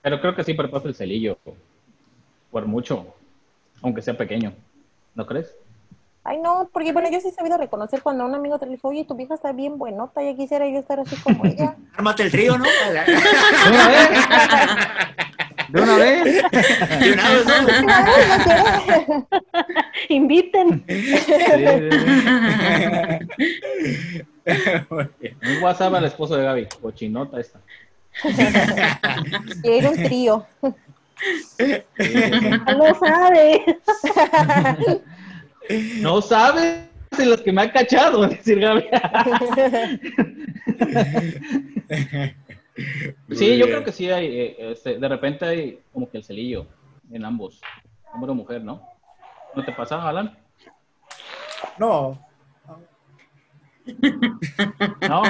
[0.03, 1.39] Pero creo que sí perpasa el celillo.
[2.51, 3.15] Por mucho.
[3.83, 4.53] Aunque sea pequeño.
[5.15, 5.55] ¿No crees?
[6.27, 9.05] Ay, no, porque bueno, yo sí he sabido reconocer cuando un amigo te dijo, oye,
[9.05, 11.77] tu vieja está bien buenota, ya quisiera yo estar así como ella.
[11.97, 12.65] Ármate el trío, ¿no?
[15.75, 16.25] ¿De una vez?
[16.25, 17.47] ¿De una vez?
[17.47, 19.25] De una vez.
[20.09, 20.85] Inviten.
[20.87, 21.25] Sí.
[25.43, 26.69] Un WhatsApp al esposo de Gaby.
[26.81, 27.59] Cochinota esta.
[29.63, 30.47] Quiero un trío.
[32.69, 33.65] No lo sabe.
[35.97, 36.85] No sabes
[37.19, 38.85] de los que me ha cachado, decir Gaby.
[43.31, 46.67] Sí, yo creo que sí hay, eh, este, de repente hay como que el celillo
[47.11, 47.61] en ambos,
[48.13, 48.83] hombre o mujer, ¿no?
[49.55, 50.37] ¿No te pasa, Alan?
[51.79, 52.19] No,
[55.09, 55.23] No.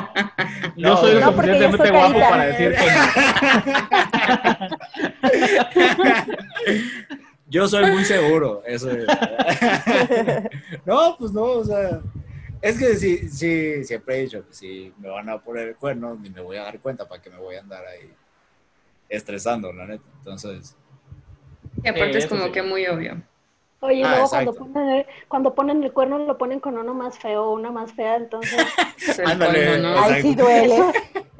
[0.76, 2.94] Yo No, soy lo no, suficientemente estoy guapo para decir que no.
[7.48, 9.06] Yo soy muy seguro, eso es.
[10.86, 12.00] No, pues no, o sea,
[12.64, 16.14] es que sí, sí, siempre he dicho que si me van a poner el cuerno,
[16.20, 18.10] ni me voy a dar cuenta para que me voy a andar ahí
[19.08, 20.04] estresando, la neta.
[20.18, 20.74] Entonces,
[21.82, 22.52] Y aparte es como sí.
[22.52, 23.20] que muy obvio.
[23.80, 26.94] Oye, y Ah, luego cuando ponen, el, cuando ponen el cuerno lo ponen con uno
[26.94, 28.66] más feo o una más fea, entonces
[29.26, 29.86] Ándale.
[29.98, 30.76] Ay, sí duele.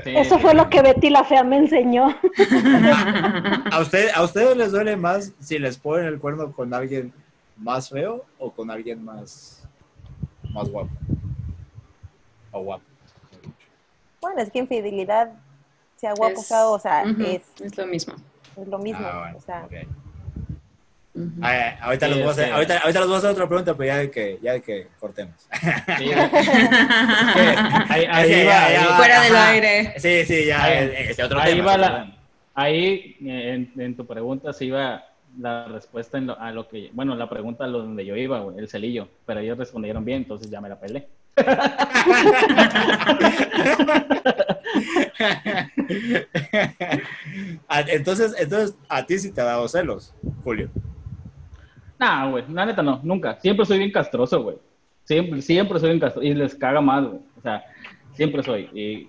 [0.02, 2.08] Sí, eso sí, fue lo que Betty la fea me enseñó.
[3.70, 7.10] ¿a, usted, ¿a ustedes les duele más si les ponen el cuerno con alguien
[7.56, 9.66] más feo o con alguien más,
[10.52, 10.90] más guapo?
[12.55, 12.84] O guapo.
[14.20, 15.32] Bueno, es que infidelidad,
[15.96, 18.14] sea guapo, Es- o sea, es, es lo mismo.
[18.57, 19.05] es lo mismo.
[19.07, 19.72] Ah, bueno, o sea, ok.
[21.16, 21.30] Ujú.
[21.42, 23.74] Ah, ahorita, Sí, les voy a hacer, ahorita, ahorita les voy a hacer otra pregunta,
[23.74, 25.34] pero ya de que, ya de que cortemos.
[25.98, 26.11] Sí,
[27.88, 29.50] ahí, ahí Sí, va, ya, ahí- ya, Fuera del ajá.
[29.50, 29.94] aire.
[29.98, 30.64] Sí, sí, ya.
[30.64, 32.16] Ahí- ese otro ahí tema, va ese la-
[32.55, 35.05] ahí en, en tu pregunta se iba
[35.38, 38.44] la respuesta en lo- a lo que, bueno, la pregunta a lo donde yo iba,
[38.57, 41.07] el celillo, pero ellos respondieron bien, entonces ya me la pelé.
[47.68, 50.70] Ah, entonces, entonces, a ti sí te ha dado celos, Julio.
[51.99, 53.39] Nah, güey, la neta no, nunca.
[53.41, 54.57] Siempre soy bien castroso, güey.
[55.05, 56.26] Siempre, siempre soy bien castroso.
[56.26, 57.20] Y les caga más, güey.
[57.37, 57.64] O sea,
[58.12, 58.68] siempre soy.
[58.74, 59.09] Y,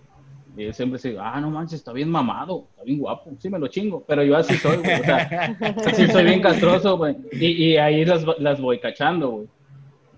[0.58, 3.32] y siempre digo, ah, no manches, está bien mamado, está bien guapo.
[3.40, 4.04] Sí, me lo chingo.
[4.08, 5.02] Pero yo así soy, güey.
[5.02, 7.16] O sea, así soy bien castroso, güey.
[7.34, 9.48] Y, y ahí las, las voy cachando, güey.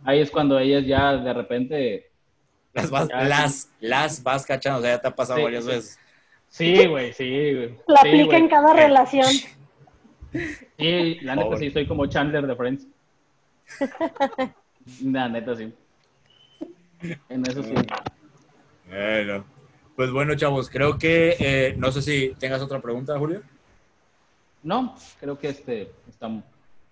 [0.08, 2.10] Ahí es cuando ellas ya de repente.
[2.74, 5.66] Las vas, Ya, las, las vas cachando, o sea, ya te ha pasado Sí, varias
[5.66, 5.70] sí.
[5.70, 6.00] veces.
[6.48, 7.78] Sí, güey, sí, güey.
[7.88, 9.28] La Sí, aplica en cada relación.
[10.32, 11.60] Sí, la neta Pobre.
[11.60, 12.88] sí, soy como Chandler de Friends.
[15.04, 15.74] La neta sí.
[17.28, 17.74] En eso sí.
[18.88, 19.44] Bueno,
[19.98, 23.42] pues bueno, chavos, creo que, eh, no sé si tengas otra pregunta, Julio.
[24.64, 26.30] No, creo que este está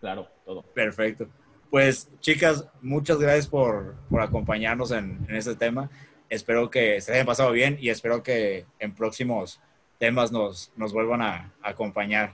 [0.02, 0.64] claro todo.
[0.64, 1.28] Perfecto.
[1.76, 5.90] Pues, chicas, muchas gracias por, por acompañarnos en, en este tema.
[6.30, 9.60] Espero que se hayan pasado bien y espero que en próximos
[9.98, 12.32] temas nos, nos vuelvan a, a acompañar.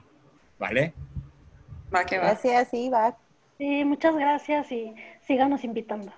[0.60, 0.94] ¿Vale?
[1.92, 2.26] Va que va.
[2.26, 3.18] gracias, sí, va.
[3.58, 4.94] Sí, muchas gracias y
[5.26, 6.14] síganos invitando.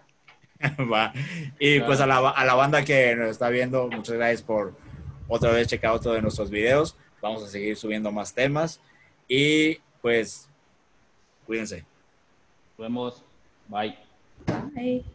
[0.94, 1.14] Va.
[1.60, 4.76] Y pues a la, a la banda que nos está viendo, muchas gracias por
[5.30, 6.98] otra vez checar otro de nuestros videos.
[7.22, 8.82] Vamos a seguir subiendo más temas.
[9.30, 10.50] Y pues,
[11.46, 11.86] cuídense.
[12.84, 13.24] Vemos.
[13.70, 13.98] Bye.
[14.46, 15.04] Bye.